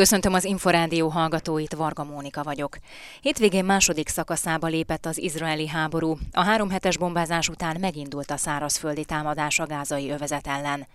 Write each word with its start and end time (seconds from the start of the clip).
Köszöntöm 0.00 0.34
az 0.34 0.44
Inforádió 0.44 1.08
hallgatóit, 1.08 1.74
Varga 1.74 2.04
Mónika 2.04 2.42
vagyok. 2.42 2.76
Hétvégén 3.20 3.64
második 3.64 4.08
szakaszába 4.08 4.66
lépett 4.66 5.06
az 5.06 5.18
izraeli 5.18 5.68
háború. 5.68 6.16
A 6.32 6.42
három 6.42 6.70
hetes 6.70 6.98
bombázás 6.98 7.48
után 7.48 7.76
megindult 7.80 8.30
a 8.30 8.36
szárazföldi 8.36 9.04
támadás 9.04 9.58
a 9.58 9.66
gázai 9.66 10.10
övezet 10.10 10.46
ellen. 10.46 10.86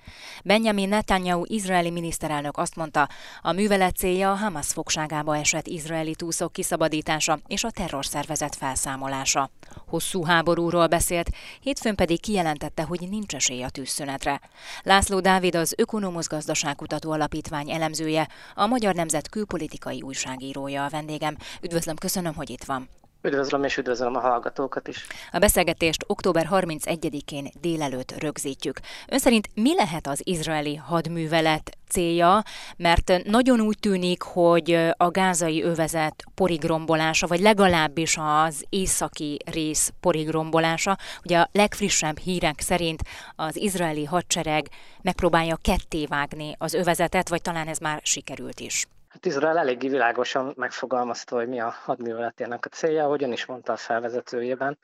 Benjamin 0.44 0.90
Netanyahu 0.90 1.44
izraeli 1.48 1.90
miniszterelnök 1.90 2.58
azt 2.58 2.76
mondta, 2.76 3.10
a 3.42 3.52
művelet 3.52 3.96
célja 3.96 4.32
a 4.32 4.36
Hamas 4.36 4.68
fogságába 4.68 5.38
esett 5.38 5.68
izraeli 5.68 6.16
túszok 6.16 6.54
kiszabadítása 6.54 7.40
és 7.48 7.64
a 7.64 7.72
terrorszervezet 7.72 8.56
felszámolása. 8.56 9.50
Hosszú 9.88 10.24
háborúról 10.24 10.88
beszélt, 10.88 11.30
hétfőn 11.62 11.96
pedig 11.96 12.22
kijelentette, 12.22 12.84
hogy 12.84 13.08
nincs 13.10 13.36
esély 13.36 13.64
a 13.64 13.70
tűzszünetre. 13.70 14.42
László 14.84 15.20
Dávid 15.20 15.56
az 15.56 15.74
Ökonomusz 15.78 16.28
Gazdaságkutató 16.28 17.12
Alapítvány 17.12 17.72
elemzője, 17.72 18.28
a 18.56 18.66
Magyar 18.66 18.94
Nemzet 18.96 19.30
külpolitikai 19.30 20.02
újságírója 20.02 20.86
a 20.86 20.90
vendégem. 20.90 21.36
Üdvözlöm, 21.62 21.96
köszönöm, 21.96 22.34
hogy 22.34 22.50
itt 22.50 22.64
van. 22.64 22.90
Üdvözlöm 23.22 23.64
és 23.64 23.78
üdvözlöm 23.78 24.16
a 24.16 24.20
hallgatókat 24.20 24.88
is. 24.88 25.08
A 25.32 25.38
beszélgetést 25.38 26.04
október 26.08 26.48
31-én 26.52 27.50
délelőtt 27.62 28.22
rögzítjük. 28.22 28.80
Ön 29.08 29.20
szerint 29.20 29.50
mi 29.54 29.76
lehet 29.76 30.08
az 30.08 30.22
izraeli 30.24 30.76
hadművelet 30.76 31.75
célja, 31.90 32.44
mert 32.78 33.24
nagyon 33.24 33.62
úgy 33.62 33.78
tűnik, 33.80 34.22
hogy 34.22 34.72
a 34.98 35.10
gázai 35.10 35.64
övezet 35.64 36.24
porigrombolása, 36.36 37.28
vagy 37.28 37.40
legalábbis 37.40 38.18
az 38.20 38.66
északi 38.70 39.38
rész 39.52 39.94
porigrombolása. 40.00 40.98
Ugye 41.24 41.40
a 41.40 41.50
legfrissebb 41.52 42.18
hírek 42.18 42.60
szerint 42.60 43.02
az 43.36 43.56
izraeli 43.56 44.06
hadsereg 44.06 44.68
megpróbálja 45.02 45.58
kettévágni 45.62 46.56
az 46.58 46.74
övezetet, 46.74 47.30
vagy 47.30 47.42
talán 47.42 47.68
ez 47.68 47.78
már 47.78 48.00
sikerült 48.04 48.60
is. 48.60 48.86
Hát 49.10 49.26
Izrael 49.26 49.58
eléggé 49.58 49.88
világosan 49.88 50.54
megfogalmazta, 50.58 51.36
hogy 51.36 51.48
mi 51.48 51.60
a 51.60 51.76
hadműveletének 51.84 52.66
a 52.66 52.70
célja, 52.70 53.06
hogyan 53.06 53.32
is 53.32 53.46
mondta 53.46 53.74
a 53.74 53.78
felvezetőjében, 53.78 54.78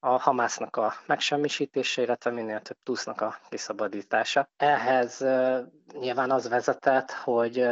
a 0.00 0.08
Hamásznak 0.18 0.76
a 0.76 0.92
megsemmisítése, 1.06 2.02
illetve 2.02 2.30
minél 2.30 2.60
több 2.60 2.76
túsznak 2.82 3.20
a 3.20 3.38
kiszabadítása. 3.48 4.48
Ehhez 4.56 5.24
nyilván 5.92 6.30
az 6.30 6.48
vezetett, 6.48 7.10
hogy 7.10 7.68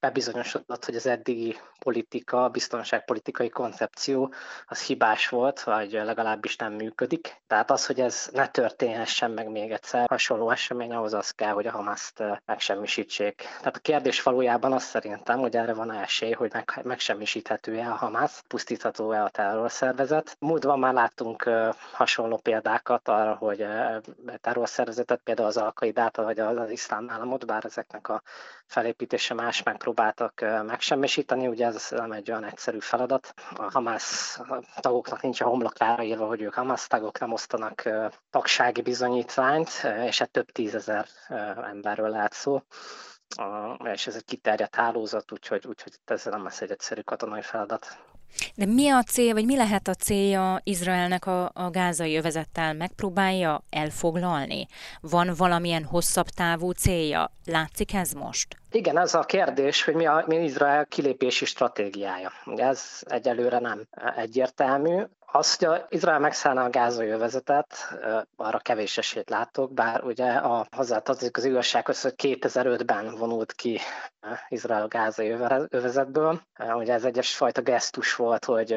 bebizonyosodott, 0.00 0.84
hogy 0.84 0.94
az 0.94 1.06
eddigi 1.06 1.56
politika, 1.78 2.48
biztonságpolitikai 2.48 3.48
koncepció 3.48 4.32
az 4.66 4.82
hibás 4.82 5.28
volt, 5.28 5.62
vagy 5.62 5.92
legalábbis 5.92 6.56
nem 6.56 6.72
működik. 6.72 7.36
Tehát 7.46 7.70
az, 7.70 7.86
hogy 7.86 8.00
ez 8.00 8.28
ne 8.32 8.48
történhessen 8.48 9.30
meg 9.30 9.50
még 9.50 9.70
egyszer 9.70 10.08
hasonló 10.08 10.50
esemény, 10.50 10.92
ahhoz 10.92 11.14
az 11.14 11.30
kell, 11.30 11.52
hogy 11.52 11.66
a 11.66 11.70
Hamaszt 11.70 12.22
megsemmisítsék. 12.46 13.34
Tehát 13.58 13.76
a 13.76 13.80
kérdés 13.80 14.22
valójában 14.22 14.72
az 14.72 14.82
szerintem, 14.82 15.38
hogy 15.38 15.56
erre 15.56 15.74
van 15.74 15.92
esély, 15.92 16.32
hogy 16.32 16.52
meg, 16.52 16.80
megsemmisíthető-e 16.82 17.90
a 17.90 17.94
Hamas, 17.94 18.42
pusztítható-e 18.48 19.22
a 19.22 19.28
terrorszervezet. 19.28 20.36
Múltban 20.38 20.78
már 20.78 20.92
láttunk 20.94 21.50
hasonló 21.92 22.36
példákat 22.36 23.08
arra, 23.08 23.34
hogy 23.34 23.66
terrorszervezetet, 24.40 25.20
például 25.24 25.48
az 25.48 25.56
Alkaidát, 25.56 26.16
vagy 26.16 26.38
az 26.38 26.70
iszlám 26.70 27.10
államot, 27.10 27.46
bár 27.46 27.64
ezeknek 27.64 28.08
a 28.08 28.22
felépítése 28.66 29.34
más 29.34 29.62
megpróbáltak 29.90 30.66
megsemmisíteni, 30.66 31.46
ugye 31.46 31.66
ez 31.66 31.88
nem 31.90 32.12
egy 32.12 32.30
olyan 32.30 32.44
egyszerű 32.44 32.78
feladat. 32.78 33.34
A 33.56 33.70
Hamas 33.72 34.38
tagoknak 34.80 35.22
nincs 35.22 35.40
a 35.40 35.46
homlokára 35.46 36.02
írva, 36.02 36.26
hogy 36.26 36.40
ők 36.40 36.54
Hamas 36.54 36.86
tagok, 36.86 37.18
nem 37.18 37.32
osztanak 37.32 37.88
tagsági 38.30 38.82
bizonyítványt, 38.82 39.70
és 40.06 40.18
hát 40.18 40.30
több 40.30 40.50
tízezer 40.50 41.06
emberről 41.70 42.08
lehet 42.08 42.32
szó 42.32 42.62
és 43.92 44.06
ez 44.06 44.14
egy 44.14 44.24
kiterjedt 44.24 44.74
hálózat, 44.74 45.32
úgyhogy, 45.32 45.66
úgyhogy 45.66 45.92
ez 46.04 46.24
nem 46.24 46.42
lesz 46.42 46.60
egy 46.60 46.70
egyszerű 46.70 47.00
katonai 47.00 47.42
feladat. 47.42 47.98
De 48.54 48.66
mi 48.66 48.88
a 48.88 49.02
cél, 49.02 49.32
vagy 49.32 49.44
mi 49.44 49.56
lehet 49.56 49.88
a 49.88 49.94
célja 49.94 50.60
Izraelnek 50.62 51.26
a, 51.26 51.50
a 51.54 51.70
gázai 51.70 52.16
övezettel? 52.16 52.74
Megpróbálja 52.74 53.62
elfoglalni? 53.70 54.66
Van 55.00 55.32
valamilyen 55.36 55.84
hosszabb 55.84 56.28
távú 56.28 56.70
célja? 56.70 57.32
Látszik 57.44 57.94
ez 57.94 58.12
most? 58.12 58.56
Igen, 58.70 58.98
ez 58.98 59.14
a 59.14 59.20
kérdés, 59.20 59.84
hogy 59.84 59.94
mi, 59.94 60.06
a, 60.06 60.24
mi 60.26 60.36
Izrael 60.36 60.86
kilépési 60.86 61.44
stratégiája. 61.44 62.32
Ez 62.56 63.02
egyelőre 63.06 63.58
nem 63.58 63.88
egyértelmű. 64.16 65.02
Az, 65.32 65.56
hogy 65.56 65.68
a 65.68 65.86
Izrael 65.88 66.18
megszállna 66.18 66.64
a 66.64 66.70
gázai 66.70 67.10
arra 68.36 68.58
kevés 68.58 68.98
esélyt 68.98 69.30
látok, 69.30 69.72
bár 69.72 70.04
ugye 70.04 70.32
a 70.32 70.66
hozzátartozik 70.76 71.36
az 71.36 71.44
igazsághoz, 71.44 72.02
hogy 72.02 72.14
2005-ben 72.16 73.14
vonult 73.14 73.52
ki 73.52 73.78
Izrael 74.48 74.82
a 74.82 74.88
gázai 74.88 75.30
övezetből. 75.68 76.40
Ugye 76.74 76.92
ez 76.92 77.04
egyes 77.04 77.36
fajta 77.36 77.62
gesztus 77.62 78.14
volt, 78.14 78.44
hogy 78.44 78.76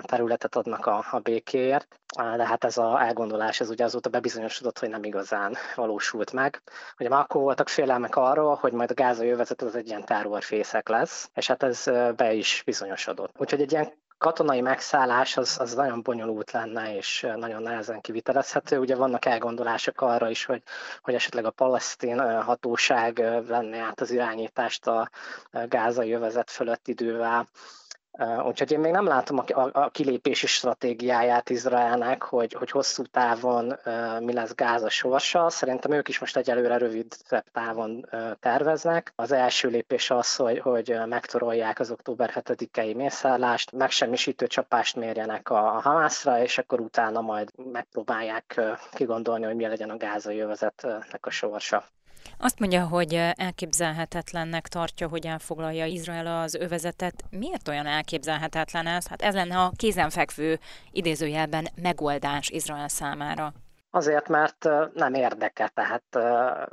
területet 0.00 0.56
adnak 0.56 0.86
a, 0.86 1.04
a 1.10 1.18
békéért, 1.18 2.00
de 2.36 2.46
hát 2.46 2.64
ez 2.64 2.78
a 2.78 3.00
elgondolás, 3.00 3.60
ez 3.60 3.70
ugye 3.70 3.84
azóta 3.84 4.08
bebizonyosodott, 4.10 4.78
hogy 4.78 4.88
nem 4.88 5.04
igazán 5.04 5.56
valósult 5.74 6.32
meg. 6.32 6.62
Ugye 6.98 7.08
már 7.08 7.20
akkor 7.20 7.40
voltak 7.40 7.68
félelmek 7.68 8.16
arról, 8.16 8.54
hogy 8.54 8.72
majd 8.72 8.90
a 8.90 8.94
gázai 8.94 9.30
az 9.30 9.74
egy 9.74 9.88
ilyen 9.88 10.04
terrorfészek 10.04 10.88
lesz, 10.88 11.30
és 11.34 11.46
hát 11.46 11.62
ez 11.62 11.84
be 12.16 12.32
is 12.32 12.62
bizonyosodott. 12.64 13.32
Úgyhogy 13.38 13.60
egy 13.60 13.72
ilyen 13.72 13.92
katonai 14.18 14.60
megszállás 14.60 15.36
az, 15.36 15.56
az 15.60 15.74
nagyon 15.74 16.02
bonyolult 16.02 16.50
lenne, 16.50 16.96
és 16.96 17.26
nagyon 17.36 17.62
nehezen 17.62 18.00
kivitelezhető. 18.00 18.78
Ugye 18.78 18.96
vannak 18.96 19.24
elgondolások 19.24 20.00
arra 20.00 20.30
is, 20.30 20.44
hogy, 20.44 20.62
hogy 21.02 21.14
esetleg 21.14 21.44
a 21.44 21.50
palesztin 21.50 22.40
hatóság 22.42 23.14
venné 23.46 23.78
át 23.78 24.00
az 24.00 24.10
irányítást 24.10 24.86
a 24.86 25.10
gázai 25.68 26.12
övezet 26.12 26.50
fölött 26.50 26.88
idővel, 26.88 27.46
Úgyhogy 28.46 28.72
én 28.72 28.78
még 28.78 28.92
nem 28.92 29.06
látom 29.06 29.38
a, 29.38 29.68
a, 29.72 29.88
kilépési 29.90 30.46
stratégiáját 30.46 31.50
Izraelnek, 31.50 32.22
hogy, 32.22 32.52
hogy 32.52 32.70
hosszú 32.70 33.02
távon 33.02 33.78
uh, 33.84 34.20
mi 34.20 34.32
lesz 34.32 34.54
Gáza 34.54 34.88
sorsa. 34.88 35.50
Szerintem 35.50 35.92
ők 35.92 36.08
is 36.08 36.18
most 36.18 36.36
egyelőre 36.36 36.76
rövidebb 36.78 37.44
távon 37.52 38.06
uh, 38.12 38.30
terveznek. 38.40 39.12
Az 39.16 39.32
első 39.32 39.68
lépés 39.68 40.10
az, 40.10 40.36
hogy, 40.36 40.58
hogy 40.58 40.98
megtorolják 41.06 41.78
az 41.80 41.90
október 41.90 42.32
7-i 42.34 42.96
mészállást, 42.96 43.72
megsemmisítő 43.72 44.46
csapást 44.46 44.96
mérjenek 44.96 45.50
a, 45.50 45.76
a 45.76 45.80
Hamászra, 45.80 46.42
és 46.42 46.58
akkor 46.58 46.80
utána 46.80 47.20
majd 47.20 47.50
megpróbálják 47.72 48.60
kigondolni, 48.92 49.44
hogy 49.44 49.56
mi 49.56 49.66
legyen 49.66 49.90
a 49.90 49.96
gázai 49.96 50.38
övezetnek 50.38 51.26
a 51.26 51.30
sorsa. 51.30 51.84
Azt 52.38 52.58
mondja, 52.58 52.86
hogy 52.86 53.14
elképzelhetetlennek 53.36 54.68
tartja, 54.68 55.08
hogy 55.08 55.26
elfoglalja 55.26 55.86
Izrael 55.86 56.26
az 56.42 56.54
övezetet. 56.54 57.24
Miért 57.30 57.68
olyan 57.68 57.86
elképzelhetetlen 57.86 58.86
ez? 58.86 59.06
Hát 59.06 59.22
ez 59.22 59.34
lenne 59.34 59.58
a 59.58 59.72
kézenfekvő 59.76 60.58
idézőjelben 60.92 61.68
megoldás 61.82 62.48
Izrael 62.48 62.88
számára. 62.88 63.52
Azért, 63.90 64.28
mert 64.28 64.68
nem 64.94 65.14
érdeke, 65.14 65.68
tehát 65.74 66.18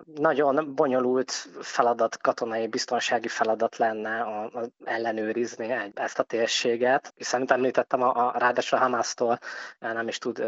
nagyon 0.06 0.76
bonyolult 0.76 1.32
feladat, 1.62 2.18
katonai 2.18 2.68
biztonsági 2.68 3.28
feladat 3.28 3.78
lenne 3.78 4.22
a, 4.22 4.44
a 4.44 4.70
ellenőrizni 4.84 5.92
ezt 5.94 6.20
a 6.20 6.24
térséget, 6.24 7.14
hiszen, 7.16 7.40
mint 7.40 7.52
említettem, 7.52 8.02
a, 8.02 8.28
a 8.28 8.38
ráadásul 8.38 8.80
Hamásztól 8.80 9.40
nem 9.80 10.08
is 10.08 10.18
tud 10.18 10.44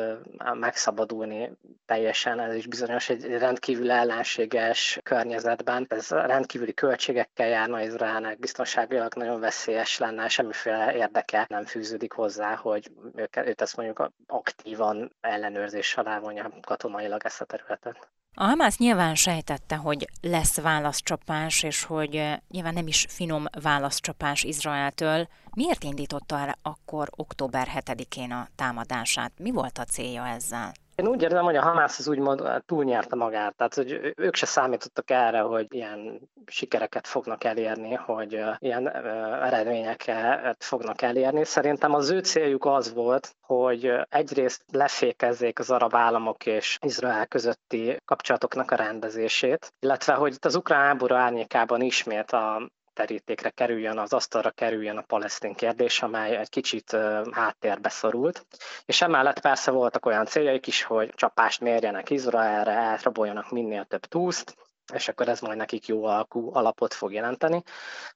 megszabadulni 0.54 1.58
teljesen, 1.86 2.40
ez 2.40 2.56
is 2.56 2.68
bizonyos 2.68 3.10
egy 3.10 3.38
rendkívül 3.38 3.92
ellenséges 3.92 5.00
környezetben. 5.04 5.86
Ez 5.90 6.10
rendkívüli 6.10 6.74
költségekkel 6.74 7.48
járna 7.48 7.82
Izraelnek, 7.82 8.40
biztonságilag 8.40 9.16
nagyon 9.16 9.40
veszélyes 9.40 9.98
lenne, 9.98 10.28
semmiféle 10.28 10.96
érdeke 10.96 11.46
nem 11.50 11.66
fűződik 11.66 12.14
hozzá, 12.14 12.56
hogy 12.56 12.92
őt, 13.16 13.38
őt 13.38 13.62
ezt 13.62 13.76
mondjuk 13.78 14.12
aktívan 14.28 15.16
ellenőrzés 15.22 15.98
alá 15.98 16.20
vonja 16.20 16.56
katonailag 16.62 17.26
ezt 17.26 17.42
a 17.42 17.46
területet. 17.46 18.10
A 18.34 18.44
Hamász 18.44 18.78
nyilván 18.78 19.16
sejtette, 19.16 19.76
hogy 19.76 20.10
lesz 20.22 20.62
válaszcsapás, 20.62 21.64
és 21.64 21.84
hogy 21.84 22.16
eh, 22.16 22.38
nyilván 22.50 22.74
nem 22.74 22.88
is 22.88 23.06
finom 23.10 23.46
válaszcsapás 23.62 24.44
Izraeltől. 24.44 25.28
Miért 25.56 25.84
indította 25.84 26.38
el 26.40 26.56
akkor 26.62 27.08
október 27.16 27.68
7-én 27.76 28.32
a 28.32 28.48
támadását? 28.56 29.32
Mi 29.38 29.52
volt 29.52 29.78
a 29.78 29.84
célja 29.84 30.28
ezzel? 30.28 30.72
Én 31.02 31.08
úgy 31.08 31.22
érzem, 31.22 31.44
hogy 31.44 31.56
a 31.56 31.62
Hamász 31.62 32.00
az 32.00 32.08
úgymond 32.08 32.64
túlnyerte 32.66 33.16
magát, 33.16 33.56
tehát 33.56 33.74
hogy 33.74 34.14
ők 34.16 34.36
se 34.36 34.46
számítottak 34.46 35.10
erre, 35.10 35.40
hogy 35.40 35.66
ilyen 35.70 36.30
sikereket 36.46 37.08
fognak 37.08 37.44
elérni, 37.44 37.94
hogy 37.94 38.42
ilyen 38.60 38.90
eredményeket 39.44 40.64
fognak 40.64 41.02
elérni. 41.02 41.44
Szerintem 41.44 41.94
az 41.94 42.10
ő 42.10 42.20
céljuk 42.20 42.66
az 42.66 42.94
volt, 42.94 43.36
hogy 43.42 43.92
egyrészt 44.10 44.64
lefékezzék 44.72 45.60
az 45.60 45.70
arab 45.70 45.96
államok 45.96 46.46
és 46.46 46.78
Izrael 46.82 47.28
közötti 47.28 47.98
kapcsolatoknak 48.06 48.72
a 48.72 48.76
rendezését, 48.76 49.74
illetve 49.80 50.14
hogy 50.14 50.34
itt 50.34 50.46
az 50.46 50.56
ukrán 50.56 50.86
háború 50.86 51.16
árnyékában 51.16 51.82
ismét 51.82 52.32
a 52.32 52.70
terítékre 52.98 53.50
kerüljön, 53.50 53.98
az 53.98 54.14
asztalra 54.14 54.50
kerüljön 54.52 54.98
a 54.98 55.02
palesztin 55.02 55.54
kérdés, 55.54 56.02
amely 56.02 56.38
egy 56.38 56.50
kicsit 56.50 56.98
háttérbe 57.32 57.90
szorult. 57.90 58.46
És 58.86 59.02
emellett 59.02 59.40
persze 59.40 59.72
voltak 59.72 60.06
olyan 60.06 60.26
céljaik 60.26 60.68
is, 60.68 60.84
hogy 60.84 61.14
csapást 61.16 61.62
mérjenek 61.62 62.10
Izraelre, 62.10 62.72
elraboljanak 62.72 63.52
minél 63.52 63.86
több 63.86 64.06
túszt, 64.06 64.56
és 64.94 65.08
akkor 65.08 65.28
ez 65.28 65.40
majd 65.40 65.58
nekik 65.58 65.88
jó 65.88 66.06
alkú 66.06 66.50
alapot 66.54 66.94
fog 66.94 67.14
jelenteni. 67.14 67.64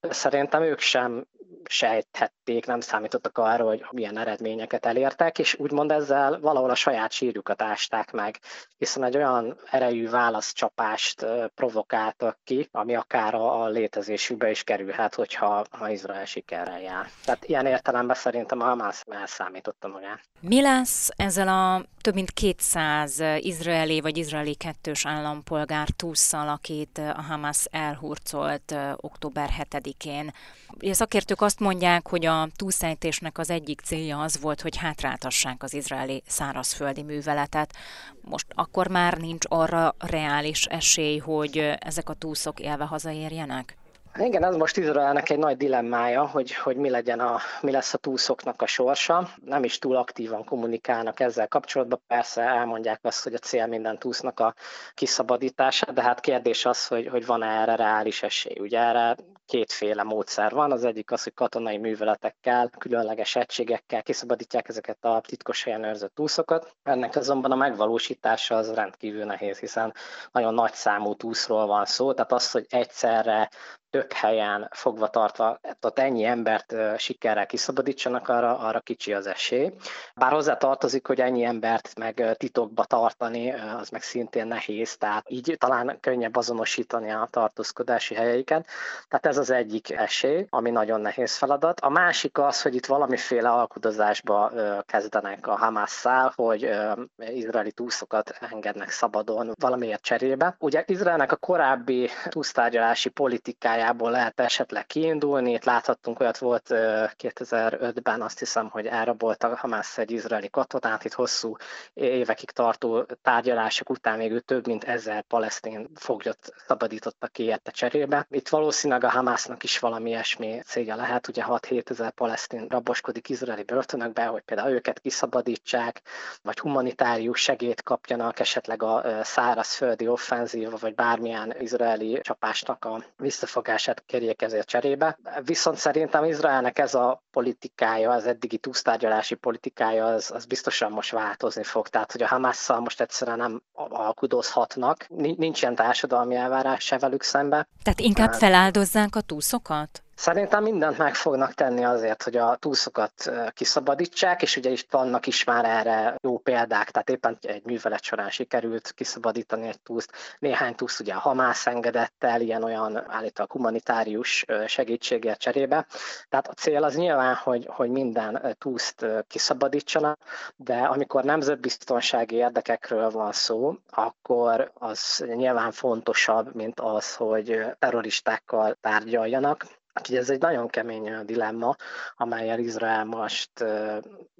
Szerintem 0.01 0.62
ők 0.62 0.79
sem 0.79 1.25
sejthették, 1.63 2.65
nem 2.65 2.79
számítottak 2.79 3.38
arra, 3.38 3.63
hogy 3.63 3.85
milyen 3.91 4.18
eredményeket 4.18 4.85
elértek, 4.85 5.39
és 5.39 5.56
úgymond 5.59 5.91
ezzel 5.91 6.39
valahol 6.39 6.69
a 6.69 6.75
saját 6.75 7.12
sírjukat 7.12 7.62
ásták 7.62 8.12
meg, 8.12 8.39
hiszen 8.77 9.03
egy 9.03 9.15
olyan 9.15 9.57
erejű 9.71 10.09
válaszcsapást 10.09 11.25
provokáltak 11.56 12.38
ki, 12.44 12.69
ami 12.71 12.95
akár 12.95 13.35
a 13.35 13.67
létezésükbe 13.67 14.50
is 14.50 14.63
kerülhet, 14.63 15.15
hogyha 15.15 15.65
ha 15.69 15.89
Izrael 15.89 16.25
sikerrel 16.25 16.81
jár. 16.81 17.09
Tehát 17.25 17.45
ilyen 17.45 17.65
értelemben 17.65 18.15
szerintem 18.15 18.62
a 18.62 18.63
Hamász 18.63 19.03
elszámította 19.09 19.88
magát. 19.88 20.19
Mi 20.39 20.62
lesz 20.62 21.09
ezzel 21.15 21.47
a 21.47 21.85
több 22.01 22.13
mint 22.13 22.31
200 22.31 23.19
izraeli 23.38 24.01
vagy 24.01 24.17
izraeli 24.17 24.56
kettős 24.56 25.06
állampolgár 25.06 25.88
túszal, 25.95 26.47
akit 26.61 26.97
a 26.97 27.21
Hamas 27.21 27.65
elhurcolt 27.71 28.75
október 28.95 29.49
7-én? 29.59 30.33
A 30.79 30.93
szakértők 30.93 31.41
azt 31.41 31.59
mondják, 31.59 32.07
hogy 32.07 32.25
a 32.25 32.47
túlszejtésnek 32.55 33.37
az 33.37 33.49
egyik 33.49 33.81
célja 33.81 34.21
az 34.21 34.39
volt, 34.39 34.61
hogy 34.61 34.77
hátráltassák 34.77 35.63
az 35.63 35.73
izraeli 35.73 36.23
szárazföldi 36.27 37.03
műveletet. 37.03 37.75
Most 38.21 38.45
akkor 38.49 38.87
már 38.87 39.17
nincs 39.17 39.45
arra 39.49 39.95
reális 39.97 40.65
esély, 40.65 41.17
hogy 41.17 41.57
ezek 41.79 42.09
a 42.09 42.13
túszok 42.13 42.59
élve 42.59 42.85
hazaérjenek? 42.85 43.77
Igen, 44.19 44.43
ez 44.43 44.55
most 44.55 44.77
Izraelnek 44.77 45.29
egy 45.29 45.37
nagy 45.37 45.57
dilemmája, 45.57 46.27
hogy, 46.27 46.53
hogy 46.53 46.75
mi, 46.75 46.89
legyen 46.89 47.19
a, 47.19 47.39
mi 47.61 47.71
lesz 47.71 47.93
a 47.93 47.97
túszoknak 47.97 48.61
a 48.61 48.65
sorsa. 48.65 49.27
Nem 49.45 49.63
is 49.63 49.79
túl 49.79 49.95
aktívan 49.95 50.43
kommunikálnak 50.43 51.19
ezzel 51.19 51.47
kapcsolatban. 51.47 52.01
Persze 52.07 52.41
elmondják 52.41 52.99
azt, 53.01 53.23
hogy 53.23 53.33
a 53.33 53.37
cél 53.37 53.67
minden 53.67 53.97
túsznak 53.97 54.39
a 54.39 54.53
kiszabadítása, 54.93 55.91
de 55.91 56.01
hát 56.01 56.19
kérdés 56.19 56.65
az, 56.65 56.87
hogy, 56.87 57.07
hogy 57.07 57.25
van-e 57.25 57.45
erre 57.45 57.75
reális 57.75 58.23
esély. 58.23 58.59
Ugye 58.59 58.79
erre 58.79 59.15
kétféle 59.45 60.03
módszer 60.03 60.51
van. 60.51 60.71
Az 60.71 60.83
egyik 60.83 61.11
az, 61.11 61.23
hogy 61.23 61.33
katonai 61.33 61.77
műveletekkel, 61.77 62.69
különleges 62.77 63.35
egységekkel 63.35 64.03
kiszabadítják 64.03 64.69
ezeket 64.69 64.97
a 65.01 65.21
titkos 65.27 65.63
helyen 65.63 65.83
őrzött 65.83 66.15
túszokat. 66.15 66.75
Ennek 66.83 67.15
azonban 67.15 67.51
a 67.51 67.55
megvalósítása 67.55 68.55
az 68.55 68.73
rendkívül 68.73 69.23
nehéz, 69.23 69.59
hiszen 69.59 69.93
nagyon 70.31 70.53
nagy 70.53 70.73
számú 70.73 71.15
túszról 71.15 71.65
van 71.65 71.85
szó, 71.85 72.13
tehát 72.13 72.31
az, 72.31 72.51
hogy 72.51 72.65
egyszerre 72.69 73.49
több 73.91 74.11
helyen 74.11 74.67
fogva 74.71 75.07
tartva, 75.07 75.59
tehát 75.61 75.99
ennyi 75.99 76.23
embert 76.23 76.75
sikerrel 76.97 77.45
kiszabadítsanak, 77.45 78.29
arra, 78.29 78.57
arra 78.59 78.79
kicsi 78.79 79.13
az 79.13 79.27
esély. 79.27 79.71
Bár 80.15 80.31
hozzá 80.31 80.57
tartozik, 80.57 81.07
hogy 81.07 81.21
ennyi 81.21 81.43
embert 81.43 81.97
meg 81.99 82.35
titokba 82.38 82.83
tartani, 82.83 83.51
az 83.51 83.89
meg 83.89 84.01
szintén 84.01 84.47
nehéz, 84.47 84.97
tehát 84.97 85.25
így 85.29 85.55
talán 85.57 85.97
könnyebb 85.99 86.35
azonosítani 86.35 87.11
a 87.11 87.27
tartózkodási 87.31 88.15
helyeiket. 88.15 88.67
Tehát 89.07 89.25
ez 89.25 89.38
az 89.38 89.49
egyik 89.49 89.91
esély, 89.91 90.45
ami 90.49 90.69
nagyon 90.69 91.01
nehéz 91.01 91.35
feladat. 91.35 91.79
A 91.79 91.89
másik 91.89 92.38
az, 92.38 92.61
hogy 92.61 92.75
itt 92.75 92.85
valamiféle 92.85 93.49
alkudozásba 93.49 94.51
kezdenek 94.85 95.47
a 95.47 95.57
Hamásszal, 95.57 96.33
hogy 96.35 96.69
izraeli 97.17 97.71
túszokat 97.71 98.38
engednek 98.51 98.89
szabadon 98.89 99.51
valamiért 99.59 100.01
cserébe. 100.01 100.55
Ugye 100.59 100.83
Izraelnek 100.88 101.31
a 101.31 101.35
korábbi 101.35 102.09
túsztárgyalási 102.29 103.09
politikája 103.09 103.80
politikájából 103.81 104.11
lehet 104.11 104.39
esetleg 104.39 104.85
kiindulni. 104.85 105.51
Itt 105.51 105.63
láthattunk, 105.63 106.19
olyat 106.19 106.37
volt 106.37 106.65
2005-ben, 106.69 108.21
azt 108.21 108.39
hiszem, 108.39 108.69
hogy 108.69 108.85
elrabolta 108.85 109.55
Hamász 109.55 109.97
egy 109.97 110.11
izraeli 110.11 110.49
katonát, 110.49 111.05
itt 111.05 111.13
hosszú 111.13 111.55
évekig 111.93 112.51
tartó 112.51 113.05
tárgyalások 113.21 113.89
után 113.89 114.17
még 114.17 114.39
több 114.45 114.67
mint 114.67 114.83
ezer 114.83 115.21
palesztin 115.21 115.87
foglyot 115.95 116.37
szabadítottak 116.67 117.31
ki 117.31 117.43
érte 117.43 117.71
cserébe. 117.71 118.25
Itt 118.29 118.49
valószínűleg 118.49 119.03
a 119.03 119.09
Hamásznak 119.09 119.63
is 119.63 119.79
valami 119.79 120.09
ilyesmi 120.09 120.61
célja 120.65 120.95
lehet, 120.95 121.27
ugye 121.27 121.43
6-7 121.47 121.89
ezer 121.89 122.11
palesztin 122.11 122.67
raboskodik 122.69 123.29
izraeli 123.29 123.63
börtönökbe, 123.63 124.25
hogy 124.25 124.41
például 124.41 124.71
őket 124.71 124.99
kiszabadítsák, 124.99 126.01
vagy 126.41 126.59
humanitárius 126.59 127.39
segélyt 127.41 127.83
kapjanak, 127.83 128.39
esetleg 128.39 128.83
a 128.83 129.03
szárazföldi 129.23 130.07
offenzíva, 130.07 130.77
vagy 130.77 130.95
bármilyen 130.95 131.55
izraeli 131.59 132.19
csapásnak 132.21 132.85
a 132.85 133.03
visszafogását 133.17 133.70
megfogását 133.71 134.03
kérjék 134.06 134.41
ezért 134.41 134.68
cserébe. 134.68 135.18
Viszont 135.45 135.77
szerintem 135.77 136.23
Izraelnek 136.23 136.79
ez 136.79 136.94
a 136.94 137.23
politikája, 137.31 138.12
az 138.12 138.25
eddigi 138.25 138.57
túlsztárgyalási 138.57 139.35
politikája, 139.35 140.06
az, 140.06 140.31
az 140.31 140.45
biztosan 140.45 140.91
most 140.91 141.12
változni 141.12 141.63
fog. 141.63 141.88
Tehát, 141.88 142.12
hogy 142.12 142.21
a 142.21 142.27
Hamasszal 142.27 142.79
most 142.79 143.01
egyszerűen 143.01 143.38
nem 143.38 143.62
alkudozhatnak. 143.73 145.06
Nincs 145.38 145.62
ilyen 145.62 145.75
társadalmi 145.75 146.35
elvárás 146.35 146.83
se 146.83 146.97
velük 146.97 147.23
szembe. 147.23 147.68
Tehát 147.83 148.00
inkább 148.00 148.33
feláldozzák 148.33 149.15
a 149.15 149.21
túszokat? 149.21 150.03
Szerintem 150.21 150.63
mindent 150.63 150.97
meg 150.97 151.15
fognak 151.15 151.53
tenni 151.53 151.83
azért, 151.83 152.23
hogy 152.23 152.38
a 152.38 152.56
túszokat 152.56 153.31
kiszabadítsák, 153.53 154.41
és 154.41 154.56
ugye 154.56 154.69
is 154.69 154.85
vannak 154.89 155.27
is 155.27 155.44
már 155.44 155.65
erre 155.65 156.15
jó 156.21 156.38
példák, 156.38 156.91
tehát 156.91 157.09
éppen 157.09 157.38
egy 157.41 157.63
művelet 157.65 158.03
során 158.03 158.29
sikerült 158.29 158.91
kiszabadítani 158.91 159.68
egy 159.68 159.79
túszt. 159.79 160.12
Néhány 160.39 160.75
túsz 160.75 161.00
ugye 161.00 161.13
a 161.13 161.19
Hamász 161.19 161.68
engedett 161.68 162.23
el, 162.23 162.41
ilyen-olyan 162.41 163.12
állítólag 163.12 163.51
humanitárius 163.51 164.45
segítségért 164.65 165.39
cserébe. 165.39 165.85
Tehát 166.29 166.47
a 166.47 166.53
cél 166.53 166.83
az 166.83 166.95
nyilván, 166.95 167.35
hogy, 167.35 167.65
hogy 167.69 167.89
minden 167.89 168.56
túszt 168.59 169.06
kiszabadítsanak, 169.27 170.19
de 170.56 170.77
amikor 170.77 171.24
nemzetbiztonsági 171.24 172.35
érdekekről 172.35 173.09
van 173.09 173.31
szó, 173.31 173.75
akkor 173.89 174.71
az 174.74 175.24
nyilván 175.27 175.71
fontosabb, 175.71 176.56
mint 176.56 176.79
az, 176.79 177.15
hogy 177.15 177.65
terroristákkal 177.79 178.77
tárgyaljanak, 178.81 179.65
Úgyhogy 179.99 180.15
ez 180.15 180.29
egy 180.29 180.39
nagyon 180.39 180.67
kemény 180.67 181.25
dilemma, 181.25 181.75
amelyel 182.15 182.59
Izrael 182.59 183.05
most 183.05 183.51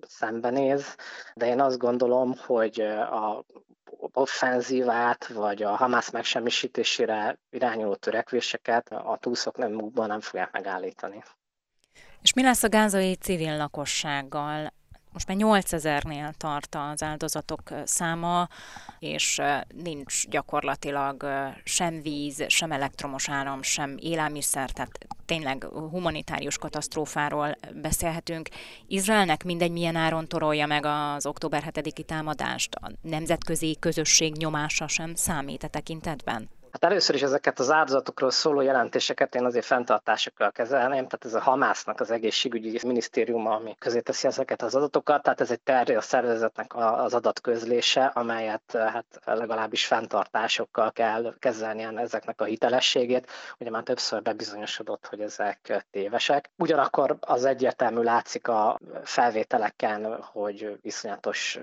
szembenéz, 0.01 0.95
de 1.33 1.45
én 1.45 1.59
azt 1.59 1.77
gondolom, 1.77 2.33
hogy 2.45 2.81
a 2.81 3.45
offenzívát, 4.13 5.27
vagy 5.27 5.63
a 5.63 5.75
Hamász 5.75 6.12
megsemmisítésére 6.12 7.39
irányuló 7.50 7.95
törekvéseket 7.95 8.92
a 8.92 9.18
túszok 9.21 9.57
nem 9.57 9.71
múlva 9.71 10.06
nem 10.06 10.19
fogják 10.19 10.51
megállítani. 10.51 11.24
És 12.21 12.33
mi 12.33 12.42
lesz 12.42 12.63
a 12.63 12.69
gázai 12.69 13.15
civil 13.15 13.57
lakossággal? 13.57 14.71
most 15.12 15.27
már 15.27 15.38
8000-nél 15.39 16.33
tart 16.33 16.75
az 16.75 17.03
áldozatok 17.03 17.62
száma, 17.83 18.48
és 19.00 19.42
nincs 19.75 20.27
gyakorlatilag 20.27 21.27
sem 21.63 22.01
víz, 22.01 22.44
sem 22.48 22.71
elektromos 22.71 23.30
áram, 23.30 23.62
sem 23.62 23.95
élelmiszer, 24.00 24.71
tehát 24.71 25.07
tényleg 25.25 25.63
humanitárius 25.63 26.57
katasztrófáról 26.57 27.56
beszélhetünk. 27.81 28.50
Izraelnek 28.88 29.43
mindegy 29.43 29.72
milyen 29.72 29.96
áron 29.96 30.27
torolja 30.27 30.65
meg 30.65 30.86
az 30.86 31.25
október 31.25 31.72
7-i 31.74 32.03
támadást, 32.03 32.75
a 32.75 32.91
nemzetközi 33.01 33.77
közösség 33.79 34.36
nyomása 34.36 34.88
sem 34.88 35.15
számít 35.15 35.63
a 35.63 35.67
tekintetben? 35.67 36.50
Hát 36.72 36.84
először 36.84 37.16
is 37.16 37.22
ezeket 37.22 37.60
az 37.60 37.72
áldozatokról 37.72 38.32
szóló 38.32 38.62
jelentéseket 38.62 39.36
én 39.36 39.46
azért 39.46 39.66
fenntartásokkal 39.66 40.51
kezelném, 40.51 41.08
tehát 41.08 41.25
ez 41.25 41.34
a 41.34 41.40
Hamásznak 41.40 42.00
az 42.00 42.12
egészségügyi 42.12 42.80
minisztériuma, 42.84 43.56
ami 43.56 43.75
közé 43.80 44.00
teszi 44.00 44.28
ezeket 44.28 44.62
az 44.62 44.75
adatokat, 44.75 45.24
tehát 45.24 45.42
ez 45.42 45.51
egy 45.51 45.62
terje 45.62 45.98
a 45.98 46.01
szervezetnek 46.01 46.75
az 46.75 47.13
adatközlése, 47.13 48.06
amelyet 48.06 48.72
hát 48.72 49.06
legalábbis 49.25 49.86
fenntartásokkal 49.86 50.92
kell 50.92 51.34
kezelni 51.40 51.84
ezeknek 52.01 52.42
a 52.42 52.46
hitelességét. 52.46 53.32
Ugye 53.60 53.70
már 53.70 53.84
többször 53.84 54.22
bebizonyosodott, 54.22 55.08
hogy 55.08 55.22
ezek 55.22 55.86
tévesek. 55.92 56.50
Ugyanakkor 56.58 57.18
az 57.20 57.46
egyértelmű 57.46 58.01
látszik 58.01 58.48
a 58.48 58.80
felvételeken, 59.04 60.22
hogy 60.22 60.78
iszonyatos 60.82 61.60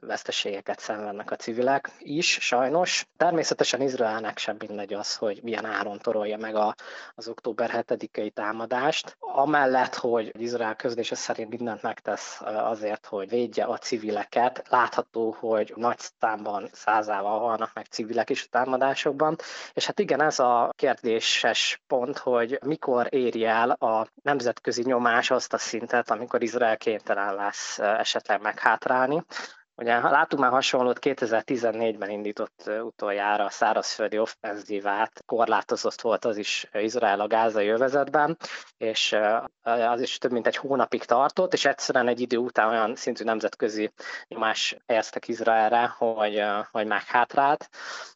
veszteségeket 0.00 0.78
szenvednek 0.78 1.30
a 1.30 1.36
civilek 1.36 1.90
is, 1.98 2.38
sajnos. 2.40 3.06
Természetesen 3.16 3.80
Izraelnek 3.80 4.38
sem 4.42 4.56
mindegy 4.58 4.94
az, 4.94 5.16
hogy 5.16 5.40
milyen 5.42 5.64
áron 5.64 5.98
torolja 5.98 6.36
meg 6.36 6.54
a, 6.54 6.74
az 7.14 7.28
október 7.28 7.84
7-i 7.86 8.30
támadást. 8.30 9.16
Amellett, 9.18 9.94
hogy 9.94 10.32
Izrael 10.38 10.76
közlése 10.76 11.14
szerint 11.14 11.50
mindent 11.50 11.82
megtesz 11.82 12.40
azért, 12.44 13.06
hogy 13.06 13.28
védje 13.28 13.64
a 13.64 13.78
civileket, 13.78 14.62
látható, 14.68 15.36
hogy 15.38 15.72
nagy 15.76 15.98
számban 16.20 16.68
százával 16.72 17.38
halnak 17.38 17.70
meg 17.74 17.86
civilek 17.86 18.30
is 18.30 18.42
a 18.44 18.48
támadásokban, 18.50 19.36
és 19.72 19.86
hát 19.86 19.98
igen, 19.98 20.22
ez 20.22 20.38
a 20.38 20.70
kérdéses 20.76 21.82
pont, 21.86 22.18
hogy 22.18 22.58
mikor 22.64 23.06
éri 23.10 23.44
el 23.44 23.70
a 23.70 24.06
nemzetközi 24.22 24.82
nyomás 24.82 25.30
azt 25.30 25.52
a 25.52 25.58
szintet, 25.58 26.10
amikor 26.10 26.42
Izrael 26.42 26.76
kénytelen 26.76 27.34
lesz 27.34 27.78
esetleg 27.78 28.40
meghátrálni 28.40 29.24
Ugye 29.76 30.00
látunk 30.00 30.42
már 30.42 30.50
hasonlót, 30.50 30.98
2014-ben 31.00 32.10
indított 32.10 32.70
utoljára 32.82 33.44
a 33.44 33.50
szárazföldi 33.50 34.18
offenzívát, 34.18 35.22
korlátozott 35.26 36.00
volt 36.00 36.24
az 36.24 36.36
is 36.36 36.68
Izrael 36.72 37.20
a 37.20 37.26
gázai 37.26 37.68
övezetben, 37.68 38.36
és 38.76 39.16
az 39.62 40.00
is 40.00 40.18
több 40.18 40.32
mint 40.32 40.46
egy 40.46 40.56
hónapig 40.56 41.04
tartott, 41.04 41.52
és 41.52 41.64
egyszerűen 41.64 42.08
egy 42.08 42.20
idő 42.20 42.36
után 42.36 42.68
olyan 42.68 42.96
szintű 42.96 43.24
nemzetközi 43.24 43.92
nyomás 44.28 44.76
helyeztek 44.86 45.28
Izraelre, 45.28 45.86
hogy, 45.86 46.42
hogy 46.70 46.86
meghátrált. 46.86 47.68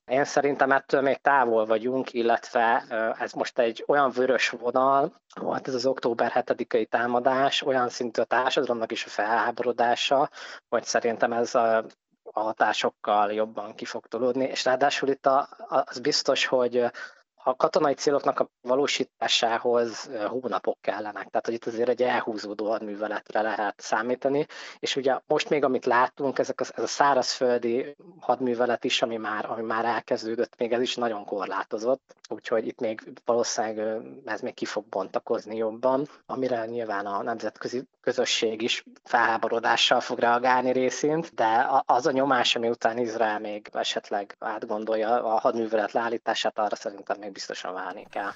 Én 0.05 0.25
szerintem 0.25 0.73
ettől 0.73 1.01
még 1.01 1.17
távol 1.17 1.67
vagyunk, 1.67 2.13
illetve 2.13 2.85
ez 3.19 3.33
most 3.33 3.59
egy 3.59 3.85
olyan 3.87 4.11
vörös 4.11 4.49
vonal, 4.49 5.25
volt 5.41 5.69
ez 5.69 5.75
az 5.75 5.87
október 5.87 6.33
7-i 6.35 6.87
támadás, 6.87 7.63
olyan 7.63 7.89
szintű 7.89 8.21
a 8.21 8.25
társadalomnak 8.25 8.93
is 8.93 9.05
a 9.05 9.09
felháborodása, 9.09 10.31
hogy 10.69 10.85
szerintem 10.85 11.33
ez 11.33 11.55
a 11.55 11.85
a 12.33 12.41
hatásokkal 12.41 13.33
jobban 13.33 13.75
ki 13.75 13.85
fog 13.85 14.07
tolódni, 14.07 14.45
és 14.45 14.65
ráadásul 14.65 15.09
itt 15.09 15.27
a, 15.27 15.49
az 15.69 15.99
biztos, 15.99 16.47
hogy 16.47 16.85
a 17.47 17.57
katonai 17.57 17.95
céloknak 17.95 18.41
a 18.41 18.49
valósításához 18.63 20.11
hónapok 20.29 20.79
kellenek, 20.81 21.29
tehát 21.29 21.45
hogy 21.47 21.55
itt 21.55 21.65
azért 21.67 21.89
egy 21.89 22.03
elhúzódó 22.03 22.71
hadműveletre 22.71 23.41
lehet 23.43 23.81
számítani, 23.81 24.47
és 24.79 24.97
ugye 24.97 25.19
most 25.27 25.49
még 25.49 25.65
amit 25.65 25.85
látunk, 25.85 26.39
ezek 26.39 26.61
az, 26.61 26.73
ez 26.77 26.83
a 26.83 26.87
szárazföldi 26.87 27.97
hadművelet 28.21 28.85
is, 28.85 29.03
ami 29.03 29.17
már, 29.17 29.51
ami 29.51 29.63
már 29.63 29.85
elkezdődött, 29.85 30.59
még 30.59 30.73
ez 30.73 30.81
is 30.81 30.95
nagyon 30.97 31.25
korlátozott, 31.25 32.15
úgyhogy 32.29 32.67
itt 32.67 32.81
még 32.81 33.13
valószínűleg 33.25 34.03
ez 34.25 34.41
még 34.41 34.55
ki 34.55 34.65
fog 34.65 34.85
bontakozni 34.89 35.57
jobban, 35.57 36.07
amire 36.27 36.65
nyilván 36.67 37.07
a 37.07 37.23
nemzetközi 37.23 37.83
közösség 38.07 38.63
is 38.63 38.85
felháborodással 39.05 40.01
fog 40.01 40.19
reagálni 40.19 40.73
részint, 40.73 41.35
de 41.35 41.67
az 41.87 42.07
a 42.07 42.11
nyomás, 42.11 42.57
ami 42.57 42.69
után 42.69 42.99
Izrael 42.99 43.39
még 43.39 43.69
esetleg 43.73 44.37
átgondolja 44.39 45.25
a 45.25 45.41
hadművelet 45.41 45.93
leállítását, 45.93 46.59
arra 46.59 46.77
szerintem 46.77 47.17
még 47.21 47.33
biztosan 47.33 47.73
várni 47.73 48.07
kell. 48.11 48.31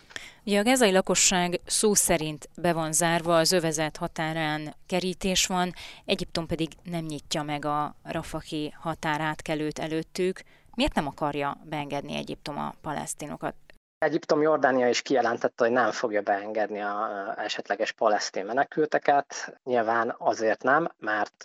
Ugye 0.45 0.59
a 0.59 0.63
gázai 0.63 0.93
lakosság 0.93 1.61
szó 1.67 1.95
szerint 1.95 2.49
be 2.57 2.73
van 2.73 2.93
zárva, 2.93 3.37
az 3.37 3.53
övezet 3.53 3.97
határán 3.97 4.75
kerítés 4.87 5.47
van, 5.47 5.73
Egyiptom 6.05 6.47
pedig 6.47 6.69
nem 6.83 7.05
nyitja 7.05 7.43
meg 7.43 7.65
a 7.65 7.95
rafaki 8.03 8.75
határátkelőt 8.81 9.79
előttük. 9.79 10.41
Miért 10.75 10.95
nem 10.95 11.07
akarja 11.07 11.57
beengedni 11.65 12.17
Egyiptom 12.17 12.59
a 12.59 12.75
palesztinokat? 12.83 13.55
Egyiptom 14.01 14.43
Jordánia 14.43 14.89
is 14.89 15.03
kijelentette, 15.03 15.65
hogy 15.65 15.73
nem 15.73 15.91
fogja 15.91 16.23
beengedni 16.23 16.81
a 16.81 17.35
esetleges 17.37 17.93
palesztin 17.93 18.45
menekülteket. 18.45 19.59
Nyilván 19.65 20.15
azért 20.19 20.63
nem, 20.63 20.93
mert 20.99 21.45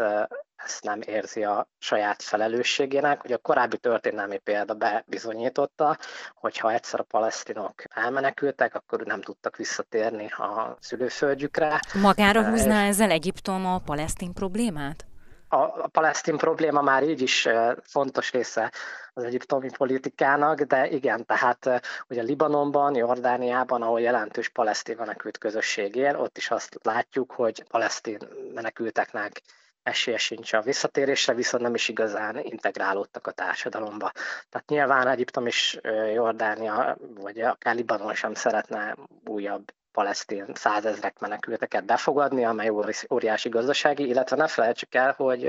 ezt 0.56 0.84
nem 0.84 1.00
érzi 1.06 1.44
a 1.44 1.68
saját 1.78 2.22
felelősségének. 2.22 3.24
Ugye 3.24 3.36
a 3.36 3.38
korábbi 3.38 3.78
történelmi 3.78 4.38
példa 4.38 4.74
bebizonyította, 4.74 5.98
hogy 6.36 6.58
ha 6.58 6.72
egyszer 6.72 7.00
a 7.00 7.04
palesztinok 7.04 7.84
elmenekültek, 7.90 8.76
akkor 8.76 9.02
nem 9.02 9.22
tudtak 9.22 9.56
visszatérni 9.56 10.26
a 10.26 10.78
szülőföldjükre. 10.80 11.80
Magára 12.02 12.50
húzná 12.50 12.88
ezzel 12.88 13.12
Egyiptom 13.12 13.66
a 13.66 13.80
palesztin 13.80 14.34
problémát? 14.34 15.06
A, 15.48 15.58
a 15.58 15.88
palesztin 15.88 16.38
probléma 16.38 16.82
már 16.82 17.04
így 17.04 17.22
is 17.22 17.48
fontos 17.82 18.32
része 18.32 18.72
az 19.14 19.24
egyiptomi 19.24 19.70
politikának, 19.78 20.62
de 20.62 20.88
igen, 20.88 21.26
tehát 21.26 21.82
ugye 22.08 22.22
Libanonban, 22.22 22.96
Jordániában, 22.96 23.82
ahol 23.82 24.02
jelentős 24.02 24.50
palesztin 24.50 24.96
menekült 24.98 25.38
közösség 25.38 25.96
él, 25.96 26.20
ott 26.20 26.38
is 26.38 26.52
azt 26.52 26.80
látjuk, 26.84 27.32
hogy 27.32 27.64
palesztin 27.64 28.20
menekülteknek 28.54 29.42
esélye 29.84 30.18
sincs 30.18 30.54
a 30.54 30.62
visszatérésre, 30.62 31.34
viszont 31.34 31.64
nem 31.64 31.74
is 31.74 31.90
igazán 31.90 32.40
integrálódtak 32.40 33.28
a 33.28 33.32
társadalomba. 33.32 34.12
Tehát 34.50 34.70
nyilván 34.70 35.08
Egyiptom 35.08 35.48
is 35.48 35.80
Jordánia, 36.14 36.98
vagy 37.16 37.42
akár 37.42 37.76
Libanon 37.76 38.14
sem 38.14 38.34
szeretne 38.34 38.96
újabb 39.26 39.72
palesztin 39.96 40.46
százezrek 40.54 41.20
menekülteket 41.20 41.86
befogadni, 41.86 42.46
amely 42.46 42.70
óriási 43.10 43.50
gazdasági, 43.50 44.08
illetve 44.08 44.36
ne 44.36 44.48
felejtsük 44.48 44.96
el, 44.96 45.14
hogy 45.18 45.46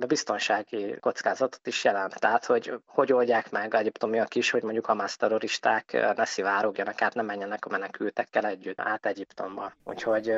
a 0.00 0.06
biztonsági 0.06 0.96
kockázatot 1.00 1.66
is 1.66 1.84
jelent. 1.84 2.20
Tehát, 2.20 2.44
hogy 2.44 2.72
hogy 2.86 3.12
oldják 3.12 3.50
meg 3.50 3.74
egyiptomiak 3.74 4.34
is, 4.34 4.50
hogy 4.50 4.62
mondjuk 4.62 4.86
Hamász 4.86 5.16
terroristák 5.16 6.14
ne 6.16 6.24
szivárogjanak 6.24 7.02
át, 7.02 7.14
ne 7.14 7.22
menjenek 7.22 7.66
a 7.66 7.70
menekültekkel 7.70 8.46
együtt 8.46 8.80
át 8.80 9.06
Egyiptomba. 9.06 9.72
Úgyhogy 9.84 10.34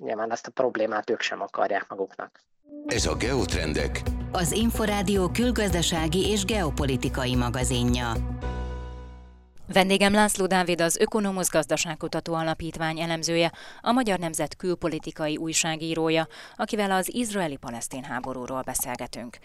nyilván 0.00 0.32
ezt 0.32 0.46
a 0.46 0.50
problémát 0.50 1.10
ők 1.10 1.20
sem 1.20 1.40
akarják 1.40 1.88
maguknak. 1.88 2.40
Ez 2.86 3.06
a 3.06 3.14
Geotrendek. 3.14 4.02
Az 4.32 4.52
Inforádió 4.52 5.28
külgazdasági 5.28 6.30
és 6.30 6.44
geopolitikai 6.44 7.34
magazinja. 7.34 8.12
Vendégem 9.72 10.12
László 10.12 10.46
Dávid 10.46 10.80
az 10.80 10.96
Ökonomusz 10.96 11.50
Gazdaságkutató 11.50 12.34
Alapítvány 12.34 13.00
elemzője, 13.00 13.52
a 13.80 13.92
Magyar 13.92 14.18
Nemzet 14.18 14.56
külpolitikai 14.56 15.36
újságírója, 15.36 16.26
akivel 16.56 16.90
az 16.90 17.14
izraeli-palesztin 17.14 18.04
háborúról 18.04 18.62
beszélgetünk. 18.62 19.38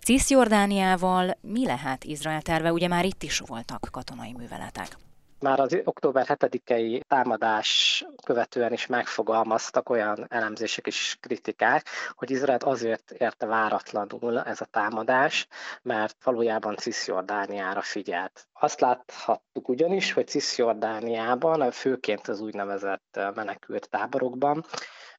Cisjordániával 0.00 1.38
mi 1.40 1.66
lehet 1.66 2.04
Izrael 2.04 2.42
terve? 2.42 2.72
Ugye 2.72 2.88
már 2.88 3.04
itt 3.04 3.22
is 3.22 3.38
voltak 3.38 3.88
katonai 3.90 4.32
műveletek. 4.32 4.96
Már 5.42 5.60
az 5.60 5.78
október 5.84 6.26
7-i 6.28 7.02
támadás 7.08 8.04
követően 8.24 8.72
is 8.72 8.86
megfogalmaztak 8.86 9.90
olyan 9.90 10.26
elemzések 10.28 10.86
és 10.86 11.16
kritikák, 11.20 11.86
hogy 12.14 12.30
Izrael 12.30 12.58
azért 12.58 13.10
érte 13.10 13.46
váratlanul 13.46 14.40
ez 14.40 14.60
a 14.60 14.64
támadás, 14.64 15.46
mert 15.82 16.24
valójában 16.24 16.76
Cisjordániára 16.76 17.80
figyelt. 17.80 18.46
Azt 18.52 18.80
láthattuk 18.80 19.68
ugyanis, 19.68 20.12
hogy 20.12 20.28
Cisjordániában, 20.28 21.70
főként 21.70 22.28
az 22.28 22.40
úgynevezett 22.40 23.20
menekült 23.34 23.88
táborokban 23.90 24.64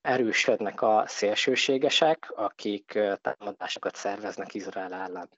erősödnek 0.04 0.82
a 0.82 1.04
szélsőségesek, 1.08 2.32
akik 2.36 3.00
támadásokat 3.22 3.96
szerveznek 3.96 4.54
Izrael 4.54 4.94
ellen. 4.94 5.30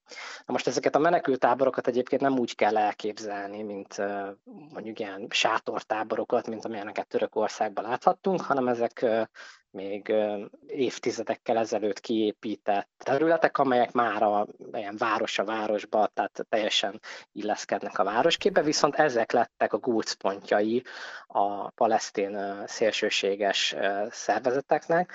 Na 0.45 0.53
most 0.53 0.67
ezeket 0.67 0.95
a 0.95 0.99
menekültáborokat 0.99 1.87
egyébként 1.87 2.21
nem 2.21 2.39
úgy 2.39 2.55
kell 2.55 2.77
elképzelni, 2.77 3.63
mint 3.63 3.97
mondjuk 4.73 4.99
ilyen 4.99 5.27
sátortáborokat, 5.29 6.47
mint 6.47 6.65
amilyeneket 6.65 7.07
Törökországban 7.07 7.83
láthattunk, 7.83 8.41
hanem 8.41 8.67
ezek 8.67 9.05
még 9.75 10.13
évtizedekkel 10.67 11.57
ezelőtt 11.57 11.99
kiépített 11.99 12.89
területek, 12.97 13.57
amelyek 13.57 13.91
már 13.91 14.23
a 14.23 14.47
ilyen 14.73 14.95
város 14.97 15.39
a 15.39 15.43
városba, 15.45 16.07
tehát 16.13 16.45
teljesen 16.49 17.01
illeszkednek 17.31 17.99
a 17.99 18.03
városképbe, 18.03 18.61
viszont 18.61 18.95
ezek 18.95 19.31
lettek 19.31 19.73
a 19.73 19.77
gócpontjai 19.77 20.83
a 21.27 21.69
palesztin 21.69 22.63
szélsőséges 22.65 23.75
szervezeteknek, 24.09 25.11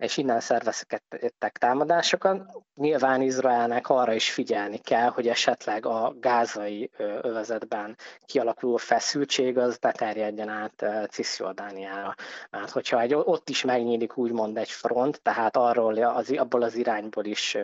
és 0.00 0.16
innen 0.16 0.40
szerveztek 0.40 1.58
támadásokat. 1.58 2.42
Nyilván 2.74 3.20
Izraelnek 3.22 3.88
arra 3.88 4.12
is 4.12 4.30
figyelni 4.30 4.78
kell, 4.78 5.08
hogy 5.08 5.28
esetleg 5.28 5.86
a 5.86 6.14
gázai 6.20 6.90
övezetben 7.22 7.96
kialakuló 8.24 8.76
feszültség 8.76 9.58
az 9.58 9.76
beterjedjen 9.76 10.48
át 10.48 10.84
Cisjordániára. 11.10 12.14
Mert 12.50 12.70
hogyha 12.70 13.00
egy, 13.00 13.14
ott 13.14 13.48
is 13.48 13.64
megnyílik 13.64 14.16
úgymond 14.16 14.56
egy 14.56 14.70
front, 14.70 15.22
tehát 15.22 15.56
arról 15.56 16.02
az, 16.02 16.30
abból 16.36 16.62
az 16.62 16.74
irányból 16.74 17.24
is 17.24 17.56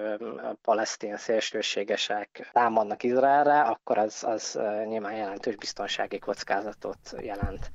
palesztin 0.63 1.17
szélsőségesek 1.17 2.51
támadnak 2.53 3.03
Izraelre, 3.03 3.61
akkor 3.61 3.99
az, 3.99 4.25
az 4.27 4.59
nyilván 4.85 5.17
jelentős 5.17 5.57
biztonsági 5.57 6.19
kockázatot 6.19 6.99
jelent. 7.21 7.71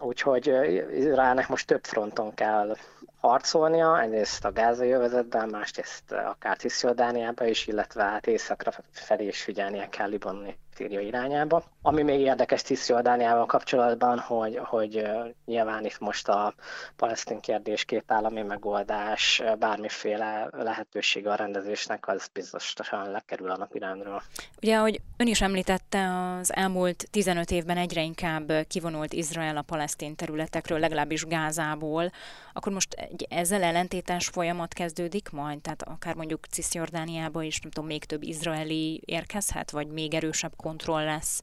Úgyhogy 0.00 0.46
Izraelnek 0.94 1.48
most 1.48 1.66
több 1.66 1.84
fronton 1.84 2.34
kell 2.34 2.76
harcolnia, 3.20 4.00
egyrészt 4.00 4.44
a 4.44 4.52
gázai 4.52 4.90
övezetben, 4.90 5.48
másrészt 5.48 6.12
akár 6.12 6.56
Cisjordániában 6.56 7.48
is, 7.48 7.66
illetve 7.66 8.02
hát 8.02 8.26
északra 8.26 8.72
felé 8.90 9.26
is 9.26 9.42
figyelnie 9.42 9.88
kell 9.88 10.08
Libanoni 10.08 10.56
Szíria 10.76 11.00
irányába. 11.00 11.64
Ami 11.82 12.02
még 12.02 12.20
érdekes 12.20 12.62
Cisjordániával 12.62 13.46
kapcsolatban, 13.46 14.18
hogy, 14.18 14.60
hogy 14.64 15.08
nyilván 15.44 15.84
itt 15.84 15.98
most 15.98 16.28
a 16.28 16.54
palesztin 16.96 17.40
kérdés 17.40 17.84
két 17.84 18.04
állami 18.06 18.42
megoldás, 18.42 19.42
bármiféle 19.58 20.48
lehetőség 20.52 21.26
a 21.26 21.34
rendezésnek, 21.34 22.08
az 22.08 22.28
biztosan 22.32 23.10
lekerül 23.10 23.50
a 23.50 23.56
napirendről. 23.56 24.22
Ugye, 24.62 24.76
ahogy 24.76 25.00
ön 25.16 25.26
is 25.26 25.40
említette, 25.40 26.36
az 26.40 26.54
elmúlt 26.54 27.08
15 27.10 27.50
évben 27.50 27.76
egyre 27.76 28.02
inkább 28.02 28.52
kivonult 28.68 29.12
Izrael 29.12 29.56
a 29.56 29.62
palesztin 29.62 30.16
területekről, 30.16 30.78
legalábbis 30.78 31.24
Gázából, 31.24 32.10
akkor 32.52 32.72
most 32.72 33.05
egy 33.10 33.26
ezzel 33.30 33.62
ellentétes 33.62 34.28
folyamat 34.28 34.72
kezdődik 34.72 35.30
majd? 35.30 35.60
Tehát 35.60 35.82
akár 35.82 36.14
mondjuk 36.14 36.46
Cisjordániába 36.46 37.42
is, 37.42 37.60
nem 37.60 37.70
tudom, 37.70 37.88
még 37.88 38.04
több 38.04 38.22
izraeli 38.22 39.02
érkezhet, 39.04 39.70
vagy 39.70 39.86
még 39.86 40.14
erősebb 40.14 40.52
kontroll 40.56 41.04
lesz 41.04 41.42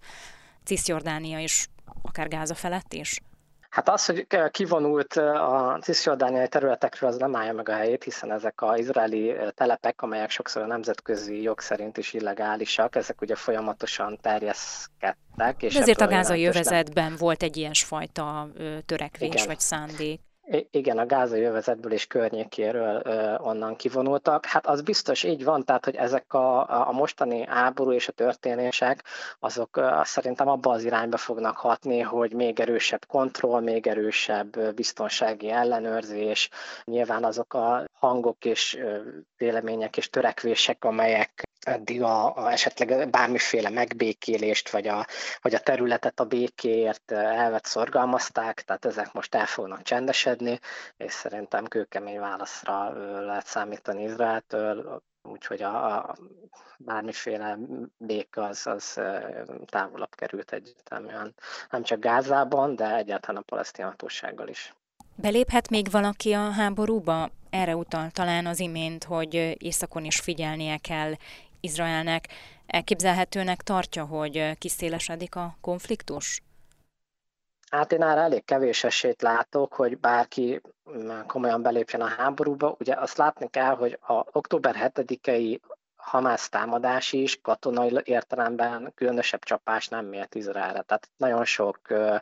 Cisjordánia 0.63 1.39
és 1.39 1.67
akár 2.01 2.27
Gáza 2.27 2.55
felett 2.55 2.93
is? 2.93 3.19
Hát 3.73 3.89
az, 3.89 4.05
hogy 4.05 4.27
kivonult 4.51 5.13
a 5.15 5.79
cisziordániai 5.81 6.47
területekről, 6.47 7.09
az 7.09 7.17
nem 7.17 7.35
állja 7.35 7.53
meg 7.53 7.69
a 7.69 7.73
helyét, 7.73 8.03
hiszen 8.03 8.31
ezek 8.31 8.61
az 8.61 8.79
izraeli 8.79 9.35
telepek, 9.55 10.01
amelyek 10.01 10.29
sokszor 10.29 10.61
a 10.61 10.65
nemzetközi 10.65 11.41
jog 11.41 11.59
szerint 11.59 11.97
is 11.97 12.13
illegálisak, 12.13 12.95
ezek 12.95 13.21
ugye 13.21 13.35
folyamatosan 13.35 14.17
terjeszkedtek. 14.21 15.63
És 15.63 15.73
De 15.73 15.79
ezért 15.79 16.01
a 16.01 16.07
gázai 16.07 16.45
övezetben 16.45 17.15
volt 17.17 17.43
egy 17.43 17.57
ilyesfajta 17.57 18.49
törekvés 18.85 19.33
Igen. 19.33 19.45
vagy 19.45 19.59
szándék. 19.59 20.21
Igen, 20.71 20.97
a 20.97 21.05
gázai 21.05 21.39
jövezetből 21.41 21.91
és 21.91 22.07
környékéről 22.07 23.01
ö, 23.05 23.35
onnan 23.37 23.75
kivonultak. 23.75 24.45
Hát 24.45 24.67
az 24.67 24.81
biztos 24.81 25.23
így 25.23 25.43
van, 25.43 25.65
tehát 25.65 25.85
hogy 25.85 25.95
ezek 25.95 26.33
a, 26.33 26.87
a 26.87 26.91
mostani 26.91 27.45
háború 27.45 27.91
és 27.91 28.07
a 28.07 28.11
történések, 28.11 29.03
azok 29.39 29.77
ö, 29.77 29.99
szerintem 30.03 30.47
abba 30.47 30.71
az 30.71 30.83
irányba 30.83 31.17
fognak 31.17 31.57
hatni, 31.57 31.99
hogy 31.99 32.33
még 32.33 32.59
erősebb 32.59 33.05
kontroll, 33.05 33.61
még 33.61 33.87
erősebb 33.87 34.73
biztonsági 34.75 35.49
ellenőrzés, 35.49 36.49
nyilván 36.83 37.23
azok 37.23 37.53
a 37.53 37.85
hangok 37.93 38.45
és 38.45 38.75
ö, 38.75 38.97
vélemények 39.37 39.97
és 39.97 40.09
törekvések, 40.09 40.83
amelyek 40.85 41.43
eddig 41.63 42.01
a, 42.01 42.35
a 42.35 42.51
esetleg 42.51 43.09
bármiféle 43.09 43.69
megbékélést, 43.69 44.69
vagy 44.69 44.87
a, 44.87 45.05
vagy 45.41 45.53
a 45.53 45.59
területet 45.59 46.19
a 46.19 46.25
békéért 46.25 47.11
elvet 47.11 47.65
szorgalmazták, 47.65 48.61
tehát 48.61 48.85
ezek 48.85 49.13
most 49.13 49.35
el 49.35 49.45
fognak 49.45 49.81
csendesedni, 49.81 50.59
és 50.97 51.13
szerintem 51.13 51.65
kőkemény 51.65 52.19
válaszra 52.19 52.91
lehet 53.25 53.45
számítani 53.45 54.03
Izraeltől, 54.03 55.01
úgyhogy 55.23 55.61
a, 55.61 55.95
a 55.95 56.15
bármiféle 56.77 57.57
béka 57.97 58.43
az, 58.43 58.67
az 58.67 58.99
távolabb 59.65 60.15
került 60.15 60.51
egyértelműen, 60.51 61.35
nem 61.69 61.83
csak 61.83 61.99
Gázában, 61.99 62.75
de 62.75 62.95
egyáltalán 62.95 63.41
a 63.41 63.45
palesztin 63.45 63.85
hatósággal 63.85 64.47
is. 64.47 64.73
Beléphet 65.15 65.69
még 65.69 65.91
valaki 65.91 66.33
a 66.33 66.49
háborúba? 66.51 67.29
Erre 67.49 67.75
utal 67.75 68.09
talán 68.11 68.45
az 68.45 68.59
imént, 68.59 69.03
hogy 69.03 69.55
északon 69.57 70.03
is 70.03 70.19
figyelnie 70.19 70.77
kell 70.77 71.13
Izraelnek. 71.63 72.27
Elképzelhetőnek 72.65 73.61
tartja, 73.61 74.05
hogy 74.05 74.57
kiszélesedik 74.57 75.35
a 75.35 75.57
konfliktus? 75.61 76.41
Hát 77.69 77.91
én 77.91 78.03
erre 78.03 78.21
elég 78.21 78.45
kevés 78.45 78.83
esélyt 78.83 79.21
látok, 79.21 79.73
hogy 79.73 79.97
bárki 79.97 80.61
komolyan 81.27 81.61
belépjen 81.61 82.01
a 82.01 82.07
háborúba. 82.07 82.75
Ugye 82.79 82.93
azt 82.93 83.17
látni 83.17 83.49
kell, 83.49 83.75
hogy 83.75 83.99
a 84.01 84.25
október 84.31 84.91
7-i 84.95 85.59
Hamász 86.03 86.49
támadás 86.49 87.13
is 87.13 87.39
katonai 87.41 87.99
értelemben 88.03 88.91
különösebb 88.95 89.43
csapás 89.43 89.87
nem 89.87 90.05
mért 90.05 90.35
Izraelre. 90.35 90.81
Tehát 90.81 91.09
nagyon 91.17 91.45
sok 91.45 91.79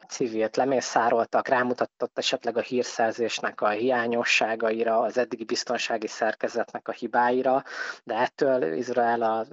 civilt 0.08 0.56
lemészároltak, 0.56 1.48
rámutatott 1.48 2.18
esetleg 2.18 2.58
a 2.58 2.62
hírszerzésnek 2.62 3.62
a 3.62 3.70
hiányosságaira, 3.70 5.00
az 5.00 5.18
eddigi 5.18 5.44
biztonsági 5.44 6.08
szerkezetnek 6.08 6.88
a 6.88 6.92
hibáira, 6.92 7.64
de 8.04 8.16
ettől 8.16 8.64
Izrael 8.74 9.22
a 9.22 9.46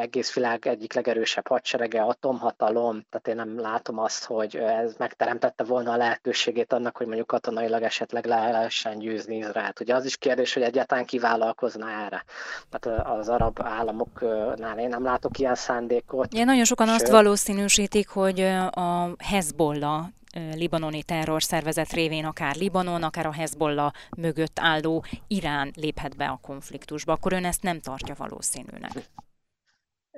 egész 0.00 0.34
világ 0.34 0.66
egyik 0.66 0.92
legerősebb 0.92 1.48
hadserege, 1.48 2.02
atomhatalom, 2.02 3.06
tehát 3.10 3.28
én 3.28 3.34
nem 3.34 3.60
látom 3.60 3.98
azt, 3.98 4.24
hogy 4.24 4.56
ez 4.56 4.94
megteremtette 4.98 5.64
volna 5.64 5.92
a 5.92 5.96
lehetőségét 5.96 6.72
annak, 6.72 6.96
hogy 6.96 7.06
mondjuk 7.06 7.26
katonailag 7.26 7.82
esetleg 7.82 8.24
le 8.24 8.50
lehessen 8.50 8.98
győzni 8.98 9.36
Izraelt. 9.36 9.80
Ugye 9.80 9.94
az 9.94 10.04
is 10.04 10.16
kérdés, 10.16 10.54
hogy 10.54 10.62
egyáltalán 10.62 11.04
kivállalkozna 11.04 11.90
erre. 11.90 12.24
Tehát 12.70 13.06
az 13.06 13.28
arab 13.40 13.60
államoknál 13.62 14.78
én 14.78 14.88
nem 14.88 15.04
látok 15.04 15.38
ilyen 15.38 15.54
szándékot. 15.54 16.34
Ja, 16.34 16.44
nagyon 16.44 16.64
sokan 16.64 16.86
Sőt, 16.86 17.00
azt 17.00 17.10
valószínűsítik, 17.10 18.08
hogy 18.08 18.40
a 18.70 19.14
Hezbollah 19.18 20.06
libanoni 20.54 21.02
terrorszervezet 21.02 21.92
révén 21.92 22.24
akár 22.24 22.56
Libanon, 22.56 23.02
akár 23.02 23.26
a 23.26 23.32
Hezbollah 23.32 23.92
mögött 24.16 24.58
álló 24.60 25.04
Irán 25.26 25.72
léphet 25.74 26.16
be 26.16 26.26
a 26.26 26.38
konfliktusba, 26.42 27.12
akkor 27.12 27.32
ön 27.32 27.44
ezt 27.44 27.62
nem 27.62 27.80
tartja 27.80 28.14
valószínűnek. 28.18 28.92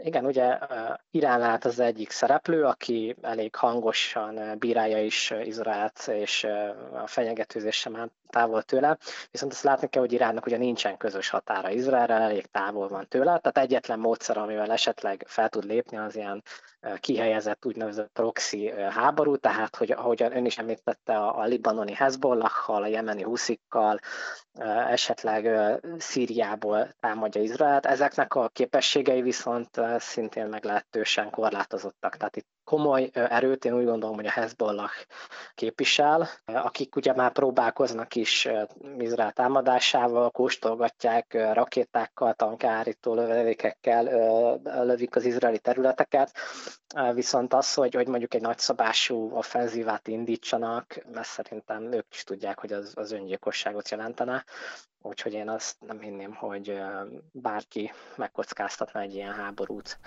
Igen, 0.05 0.25
ugye 0.27 0.59
Irán 1.11 1.39
lát 1.39 1.65
az 1.65 1.79
egyik 1.79 2.11
szereplő, 2.11 2.65
aki 2.65 3.17
elég 3.21 3.55
hangosan 3.55 4.59
bírálja 4.59 5.05
is 5.05 5.33
Izraelt, 5.45 6.07
és 6.07 6.45
a 6.93 7.07
fenyegetőzés 7.07 7.77
sem 7.77 7.97
áll 7.97 8.09
távol 8.29 8.63
tőle, 8.63 8.99
viszont 9.31 9.53
azt 9.53 9.63
látni 9.63 9.89
kell, 9.89 10.03
hogy 10.03 10.13
Iránnak 10.13 10.47
ugye 10.47 10.57
nincsen 10.57 10.97
közös 10.97 11.29
határa 11.29 11.71
Izraelrel, 11.71 12.23
elég 12.23 12.47
távol 12.47 12.89
van 12.89 13.07
tőle, 13.09 13.39
tehát 13.39 13.59
egyetlen 13.59 13.99
módszer, 13.99 14.37
amivel 14.37 14.71
esetleg 14.71 15.25
fel 15.27 15.49
tud 15.49 15.65
lépni, 15.65 15.97
az 15.97 16.17
ilyen 16.17 16.43
kihelyezett 17.01 17.67
úgynevezett 17.67 18.11
proxy 18.13 18.73
háború, 18.91 19.37
tehát 19.37 19.77
hogy 19.77 19.91
ahogyan 19.91 20.37
ön 20.37 20.45
is 20.45 20.59
említette 20.59 21.17
a, 21.17 21.39
a 21.39 21.45
libanoni 21.45 21.95
Hezbollahhal, 21.95 22.83
a 22.83 22.87
jemeni 22.87 23.23
huszikkal, 23.23 23.99
esetleg 24.89 25.49
Szíriából 25.99 26.89
támadja 27.01 27.43
Izraelt. 27.43 27.87
Ezeknek 27.87 28.35
a 28.35 28.49
képességei 28.49 29.23
viszont 29.23 29.81
szintén 29.99 30.47
meglehetősen 30.47 31.31
korlátozottak. 31.31 32.17
Tehát 32.17 32.37
itt 32.37 32.49
komoly 32.65 33.11
erőt 33.13 33.65
én 33.65 33.75
úgy 33.75 33.85
gondolom, 33.85 34.17
hogy 34.17 34.27
a 34.27 34.31
Hezbollah 34.31 34.91
képvisel, 35.55 36.29
akik 36.45 36.97
ugye 36.97 37.15
már 37.15 37.33
próbálkoznak 37.33 38.15
is 38.15 38.49
Izrael 38.99 39.33
támadásával, 39.33 40.31
kóstolgatják 40.31 41.53
rakétákkal, 41.53 42.35
tankárító 42.35 43.15
lövedékekkel 43.15 44.03
lövik 44.85 45.17
az 45.17 45.25
izraeli 45.25 45.59
területeket, 45.59 46.33
viszont 47.15 47.55
az, 47.55 47.75
hogy, 47.75 47.95
hogy 47.95 48.07
mondjuk 48.09 48.35
egy 48.35 48.41
nagyszabású 48.41 49.31
offenzívát 49.37 50.09
indítsanak, 50.09 51.05
mert 51.13 51.29
szerintem 51.29 51.93
ők 51.93 52.07
is 52.15 52.25
tudják, 52.25 52.59
hogy 52.59 52.73
az, 52.73 52.93
az 52.95 53.13
öngyilkosságot 53.13 53.89
jelentene, 53.91 54.45
úgyhogy 55.03 55.33
én 55.33 55.49
azt 55.49 55.77
nem 55.81 56.01
hinném, 56.01 56.35
hogy 56.35 56.81
bárki 57.33 57.93
megkockáztatna 58.17 59.01
egy 59.01 59.15
ilyen 59.15 59.33
háborút 59.33 59.99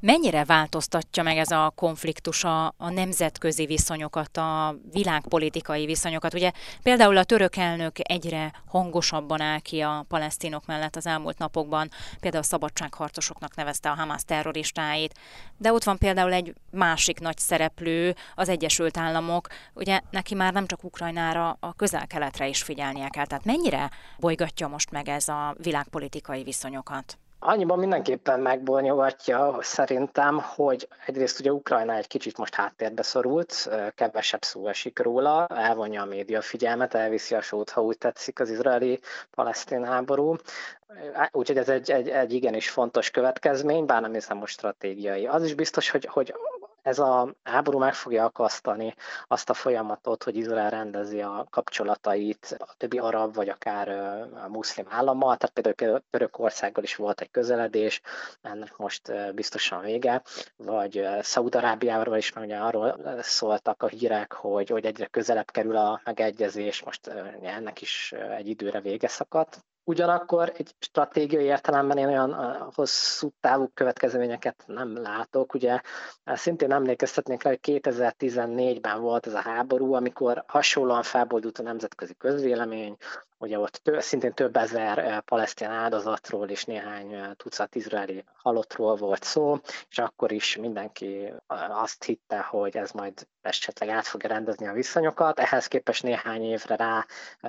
Mennyire 0.00 0.44
változtatja 0.44 1.22
meg 1.22 1.36
ez 1.36 1.50
a 1.50 1.72
konfliktus 1.74 2.44
a, 2.44 2.66
a 2.66 2.90
nemzetközi 2.90 3.66
viszonyokat, 3.66 4.36
a 4.36 4.76
világpolitikai 4.92 5.86
viszonyokat? 5.86 6.34
Ugye 6.34 6.52
például 6.82 7.16
a 7.16 7.24
török 7.24 7.56
elnök 7.56 7.96
egyre 7.98 8.52
hangosabban 8.66 9.40
áll 9.40 9.58
ki 9.58 9.80
a 9.80 10.04
palesztinok 10.08 10.66
mellett 10.66 10.96
az 10.96 11.06
elmúlt 11.06 11.38
napokban, 11.38 11.90
például 12.20 12.42
a 12.42 12.46
szabadságharcosoknak 12.46 13.54
nevezte 13.54 13.90
a 13.90 13.94
Hamas 13.94 14.22
terroristáit, 14.24 15.14
de 15.56 15.72
ott 15.72 15.84
van 15.84 15.98
például 15.98 16.32
egy 16.32 16.54
másik 16.70 17.20
nagy 17.20 17.38
szereplő, 17.38 18.16
az 18.34 18.48
Egyesült 18.48 18.96
Államok, 18.96 19.48
ugye 19.74 20.00
neki 20.10 20.34
már 20.34 20.52
nem 20.52 20.66
csak 20.66 20.84
Ukrajnára, 20.84 21.56
a 21.60 21.72
közel-keletre 21.72 22.48
is 22.48 22.62
figyelnie 22.62 23.08
kell. 23.08 23.26
Tehát 23.26 23.44
mennyire 23.44 23.90
bolygatja 24.18 24.68
most 24.68 24.90
meg 24.90 25.08
ez 25.08 25.28
a 25.28 25.54
világpolitikai 25.58 26.42
viszonyokat? 26.42 27.18
Annyiban 27.40 27.78
mindenképpen 27.78 28.40
megbonyolgatja 28.40 29.58
szerintem, 29.60 30.40
hogy 30.40 30.88
egyrészt 31.06 31.40
ugye 31.40 31.52
Ukrajna 31.52 31.94
egy 31.94 32.06
kicsit 32.06 32.38
most 32.38 32.54
háttérbe 32.54 33.02
szorult, 33.02 33.70
kevesebb 33.94 34.42
szó 34.42 34.68
esik 34.68 34.98
róla, 34.98 35.46
elvonja 35.46 36.02
a 36.02 36.06
média 36.06 36.40
figyelmet, 36.40 36.94
elviszi 36.94 37.34
a 37.34 37.40
sót, 37.40 37.70
ha 37.70 37.82
úgy 37.82 37.98
tetszik 37.98 38.40
az 38.40 38.50
izraeli-palesztin 38.50 39.84
háború. 39.84 40.36
Úgyhogy 41.32 41.56
ez 41.58 41.68
egy, 41.68 41.90
egy, 41.90 42.08
egy 42.08 42.32
igenis 42.32 42.70
fontos 42.70 43.10
következmény, 43.10 43.86
bár 43.86 44.00
nem 44.00 44.12
hiszem 44.12 44.36
most 44.36 44.52
stratégiai. 44.52 45.26
Az 45.26 45.44
is 45.44 45.54
biztos, 45.54 45.90
hogy, 45.90 46.04
hogy 46.04 46.34
ez 46.82 46.98
a 46.98 47.34
háború 47.42 47.78
meg 47.78 47.94
fogja 47.94 48.24
akasztani 48.24 48.94
azt 49.26 49.50
a 49.50 49.54
folyamatot, 49.54 50.22
hogy 50.22 50.36
Izrael 50.36 50.70
rendezi 50.70 51.20
a 51.20 51.46
kapcsolatait 51.50 52.56
a 52.58 52.74
többi 52.76 52.98
arab 52.98 53.34
vagy 53.34 53.48
akár 53.48 53.88
a 54.44 54.48
muszlim 54.48 54.86
állammal, 54.88 55.36
tehát 55.36 55.74
például 55.74 56.02
Törökországgal 56.10 56.84
is 56.84 56.96
volt 56.96 57.20
egy 57.20 57.30
közeledés, 57.30 58.00
ennek 58.42 58.76
most 58.76 59.34
biztosan 59.34 59.80
vége, 59.80 60.22
vagy 60.56 61.06
Szaudarábiával 61.20 62.16
is, 62.16 62.32
mert 62.32 62.46
ugye 62.46 62.56
arról 62.56 63.20
szóltak 63.20 63.82
a 63.82 63.86
hírek, 63.86 64.32
hogy, 64.32 64.68
hogy 64.68 64.84
egyre 64.84 65.06
közelebb 65.06 65.50
kerül 65.50 65.76
a 65.76 66.00
megegyezés, 66.04 66.82
most 66.82 67.06
ennek 67.42 67.80
is 67.80 68.12
egy 68.12 68.48
időre 68.48 68.80
vége 68.80 69.08
szakadt. 69.08 69.64
Ugyanakkor 69.88 70.52
egy 70.56 70.74
stratégiai 70.78 71.44
értelemben 71.44 71.98
én 71.98 72.06
olyan 72.06 72.32
hosszú 72.74 73.30
távú 73.40 73.68
következményeket 73.74 74.64
nem 74.66 75.02
látok. 75.02 75.54
Ugye 75.54 75.80
szintén 76.24 76.72
emlékeztetnék 76.72 77.42
rá, 77.42 77.50
hogy 77.50 77.58
2014-ben 77.62 79.00
volt 79.00 79.26
ez 79.26 79.34
a 79.34 79.40
háború, 79.40 79.92
amikor 79.92 80.44
hasonlóan 80.46 81.02
felboldult 81.02 81.58
a 81.58 81.62
nemzetközi 81.62 82.14
közvélemény, 82.14 82.96
Ugye 83.40 83.58
ott 83.58 83.80
tő, 83.82 84.00
szintén 84.00 84.32
több 84.32 84.56
ezer 84.56 85.20
palesztin 85.20 85.68
áldozatról 85.68 86.48
és 86.48 86.64
néhány 86.64 87.32
tucat 87.36 87.74
izraeli 87.74 88.24
halottról 88.34 88.96
volt 88.96 89.22
szó, 89.22 89.58
és 89.90 89.98
akkor 89.98 90.32
is 90.32 90.56
mindenki 90.56 91.32
azt 91.68 92.04
hitte, 92.04 92.40
hogy 92.40 92.76
ez 92.76 92.90
majd 92.90 93.26
esetleg 93.40 93.88
át 93.88 94.06
fogja 94.06 94.28
rendezni 94.28 94.66
a 94.66 94.72
viszonyokat. 94.72 95.38
Ehhez 95.38 95.66
képest 95.66 96.02
néhány 96.02 96.42
évre 96.42 96.76
rá 96.76 97.06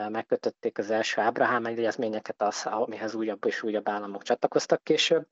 megkötötték 0.10 0.78
az 0.78 0.90
első 0.90 1.22
Ábrahám 1.22 1.66
egyezményeket, 1.66 2.42
az, 2.42 2.66
amihez 2.66 3.16
újabb 3.16 3.46
és 3.46 3.64
újabb 3.64 3.90
államok 3.90 4.24
csatlakoztak 4.24 4.84
később. 4.84 5.28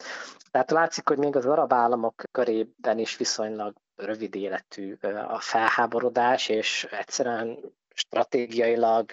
Tehát 0.51 0.71
látszik, 0.71 1.07
hogy 1.07 1.17
még 1.17 1.35
az 1.35 1.45
arab 1.45 1.73
államok 1.73 2.23
körében 2.31 2.99
is 2.99 3.17
viszonylag 3.17 3.75
rövid 3.95 4.35
életű 4.35 4.97
a 5.27 5.39
felháborodás, 5.39 6.49
és 6.49 6.87
egyszerűen 6.91 7.59
stratégiailag 7.97 9.11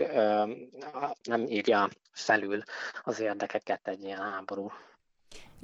nem 1.22 1.46
írja 1.46 1.88
felül 2.12 2.62
az 3.02 3.20
érdekeket 3.20 3.88
egy 3.88 4.04
ilyen 4.04 4.18
háború. 4.18 4.72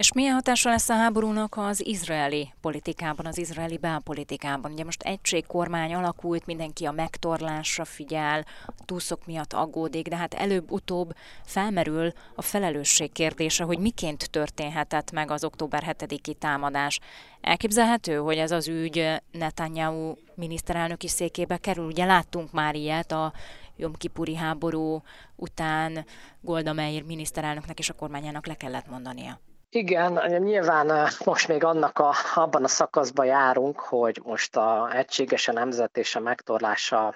És 0.00 0.12
milyen 0.12 0.34
hatása 0.34 0.68
lesz 0.68 0.88
a 0.88 0.94
háborúnak 0.94 1.56
az 1.56 1.86
izraeli 1.86 2.52
politikában, 2.60 3.26
az 3.26 3.38
izraeli 3.38 3.78
belpolitikában? 3.78 4.72
Ugye 4.72 4.84
most 4.84 5.02
egységkormány 5.02 5.94
alakult, 5.94 6.46
mindenki 6.46 6.84
a 6.84 6.92
megtorlásra 6.92 7.84
figyel, 7.84 8.44
a 8.66 8.84
túszok 8.84 9.26
miatt 9.26 9.52
aggódik, 9.52 10.08
de 10.08 10.16
hát 10.16 10.34
előbb-utóbb 10.34 11.14
felmerül 11.44 12.12
a 12.34 12.42
felelősség 12.42 13.12
kérdése, 13.12 13.64
hogy 13.64 13.78
miként 13.78 14.30
történhetett 14.30 15.10
meg 15.10 15.30
az 15.30 15.44
október 15.44 15.96
7-i 15.98 16.34
támadás. 16.34 17.00
Elképzelhető, 17.40 18.16
hogy 18.16 18.36
ez 18.36 18.50
az 18.50 18.68
ügy 18.68 19.20
Netanyahu 19.30 20.14
miniszterelnöki 20.34 21.08
székébe 21.08 21.56
kerül? 21.56 21.86
Ugye 21.86 22.04
láttunk 22.04 22.52
már 22.52 22.74
ilyet 22.74 23.12
a 23.12 23.32
Jom 23.76 23.94
Kipuri 23.94 24.36
háború 24.36 25.02
után 25.36 26.04
Golda 26.40 26.72
Meir 26.72 27.02
miniszterelnöknek 27.02 27.78
és 27.78 27.88
a 27.88 27.94
kormányának 27.94 28.46
le 28.46 28.54
kellett 28.54 28.90
mondania. 28.90 29.40
Igen, 29.72 30.40
nyilván 30.42 31.08
most 31.24 31.48
még 31.48 31.64
annak 31.64 31.98
a, 31.98 32.14
abban 32.34 32.64
a 32.64 32.68
szakaszban 32.68 33.26
járunk, 33.26 33.80
hogy 33.80 34.20
most 34.24 34.56
a 34.56 34.90
egységes 34.94 35.48
a 35.48 35.52
nemzet 35.52 35.96
és 35.96 36.16
a 36.16 36.20
megtorlása 36.20 37.14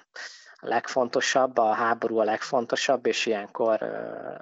legfontosabb, 0.64 1.58
a 1.58 1.72
háború 1.72 2.18
a 2.18 2.24
legfontosabb, 2.24 3.06
és 3.06 3.26
ilyenkor 3.26 3.78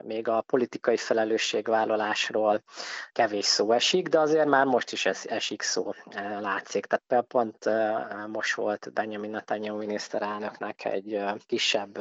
még 0.02 0.28
a 0.28 0.40
politikai 0.40 0.96
felelősségvállalásról 0.96 2.62
kevés 3.12 3.44
szó 3.44 3.72
esik, 3.72 4.08
de 4.08 4.18
azért 4.18 4.46
már 4.46 4.66
most 4.66 4.92
is 4.92 5.06
esik 5.06 5.62
szó, 5.62 5.92
látszik. 6.40 6.86
Tehát 6.86 7.24
pont 7.26 7.70
most 8.26 8.54
volt 8.54 8.92
Benjamin 8.92 9.30
Netanyahu 9.30 9.78
miniszterelnöknek 9.78 10.84
egy 10.84 11.20
kisebb 11.46 11.98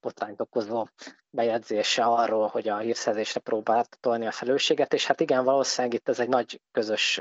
botrányt 0.00 0.40
okozó 0.40 0.86
bejegyzése 1.30 2.04
arról, 2.04 2.46
hogy 2.46 2.68
a 2.68 2.78
hírszerzésre 2.78 3.40
próbált 3.40 3.98
tolni 4.00 4.26
a 4.26 4.30
felelősséget, 4.30 4.94
és 4.94 5.06
hát 5.06 5.20
igen, 5.20 5.44
valószínűleg 5.44 5.96
itt 5.96 6.08
ez 6.08 6.18
egy 6.20 6.28
nagy 6.28 6.60
közös 6.72 7.20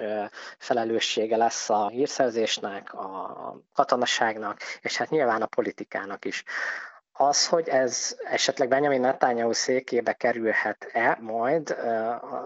felelőssége 0.58 1.38
lesz 1.38 1.70
a 1.70 1.88
hírszerzésnek, 1.88 2.94
a 2.94 3.62
katonaságnak, 3.74 4.60
és 4.82 4.98
hát 4.98 5.10
nyilván 5.10 5.42
a 5.42 5.46
politikának 5.46 6.26
is. 6.26 6.37
change. 6.38 6.97
Az, 7.20 7.48
hogy 7.48 7.68
ez 7.68 8.18
esetleg 8.24 8.68
Benjamin 8.68 9.02
Netanyahu 9.02 9.54
székébe 9.54 10.14
kerülhet-e 10.14 11.18
majd, 11.22 11.78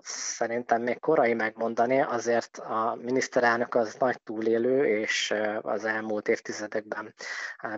szerintem 0.04 0.82
még 0.82 1.00
korai 1.00 1.34
megmondani, 1.34 2.02
azért 2.02 2.58
a 2.58 2.98
miniszterelnök 3.02 3.76
az 3.76 3.96
nagy 4.00 4.22
túlélő, 4.22 5.00
és 5.00 5.34
az 5.62 5.86
elmúlt 5.86 6.28
évtizedekben 6.28 7.14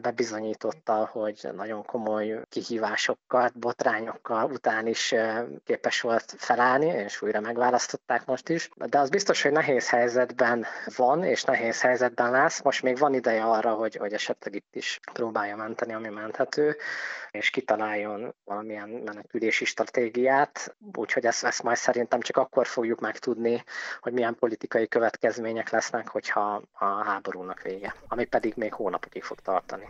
bebizonyította, 0.02 1.10
hogy 1.12 1.50
nagyon 1.56 1.86
komoly 1.86 2.42
kihívásokkal, 2.50 3.52
botrányokkal 3.54 4.52
után 4.52 4.88
is 4.88 5.16
képes 5.64 6.02
volt 6.02 6.34
felállni, 6.38 6.86
és 6.86 7.22
újra 7.22 7.40
megválasztották 7.40 8.26
most 8.26 8.50
is. 8.50 8.70
De 8.76 9.00
az 9.00 9.10
biztos, 9.10 9.42
hogy 9.42 9.52
nehéz 9.52 9.90
helyzetben 9.90 10.66
van, 10.96 11.24
és 11.24 11.44
nehéz 11.44 11.82
helyzetben 11.82 12.32
lesz. 12.32 12.62
Most 12.62 12.84
még 12.84 12.98
van 12.98 13.14
ideje 13.14 13.44
arra, 13.44 13.74
hogy, 13.74 13.96
hogy 13.96 14.14
esetleg 14.14 14.56
itt 14.56 14.76
is 14.76 15.00
próbálja 15.14 15.56
menteni, 15.56 15.94
ami 15.94 16.10
menthető 16.10 16.78
és 17.32 17.50
kitaláljon 17.50 18.36
valamilyen 18.44 18.90
menekülési 18.90 19.66
stratégiát, 19.66 20.76
úgyhogy 20.96 21.26
ezt, 21.26 21.44
ezt 21.44 21.64
majd 21.64 21.78
szerintem 21.78 22.20
csak 22.20 22.38
akkor 22.38 22.68
fogjuk 22.68 23.00
megtudni, 23.00 23.64
hogy 24.02 24.14
milyen 24.14 24.36
politikai 24.36 24.88
következmények 24.88 25.70
lesznek, 25.70 26.08
hogyha 26.08 26.62
a 26.72 26.86
háborúnak 26.86 27.62
vége, 27.62 27.96
ami 28.08 28.26
pedig 28.26 28.54
még 28.56 28.74
hónapokig 28.74 29.24
fog 29.24 29.40
tartani. 29.40 29.88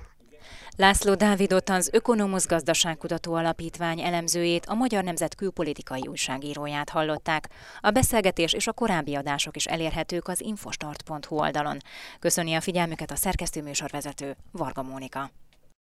László 0.76 1.16
Dávidot 1.16 1.70
az 1.70 1.90
Ökonomusz 1.94 2.48
Gazdaságkutató 2.48 3.34
Alapítvány 3.34 4.02
elemzőjét, 4.02 4.66
a 4.66 4.74
Magyar 4.74 5.04
Nemzet 5.04 5.36
külpolitikai 5.36 6.08
újságíróját 6.08 6.90
hallották. 6.90 7.50
A 7.80 7.92
beszélgetés 7.92 8.54
és 8.54 8.68
a 8.68 8.74
korábbi 8.74 9.16
adások 9.16 9.56
is 9.56 9.66
elérhetők 9.66 10.28
az 10.28 10.42
infostart.hu 10.42 11.36
oldalon. 11.36 11.78
Köszöni 12.20 12.54
a 12.54 12.62
figyelmüket 12.62 13.12
a 13.12 13.16
szerkesztő 13.16 13.62
műsorvezető 13.62 14.36
Varga 14.52 14.84
Mónika. 14.84 15.30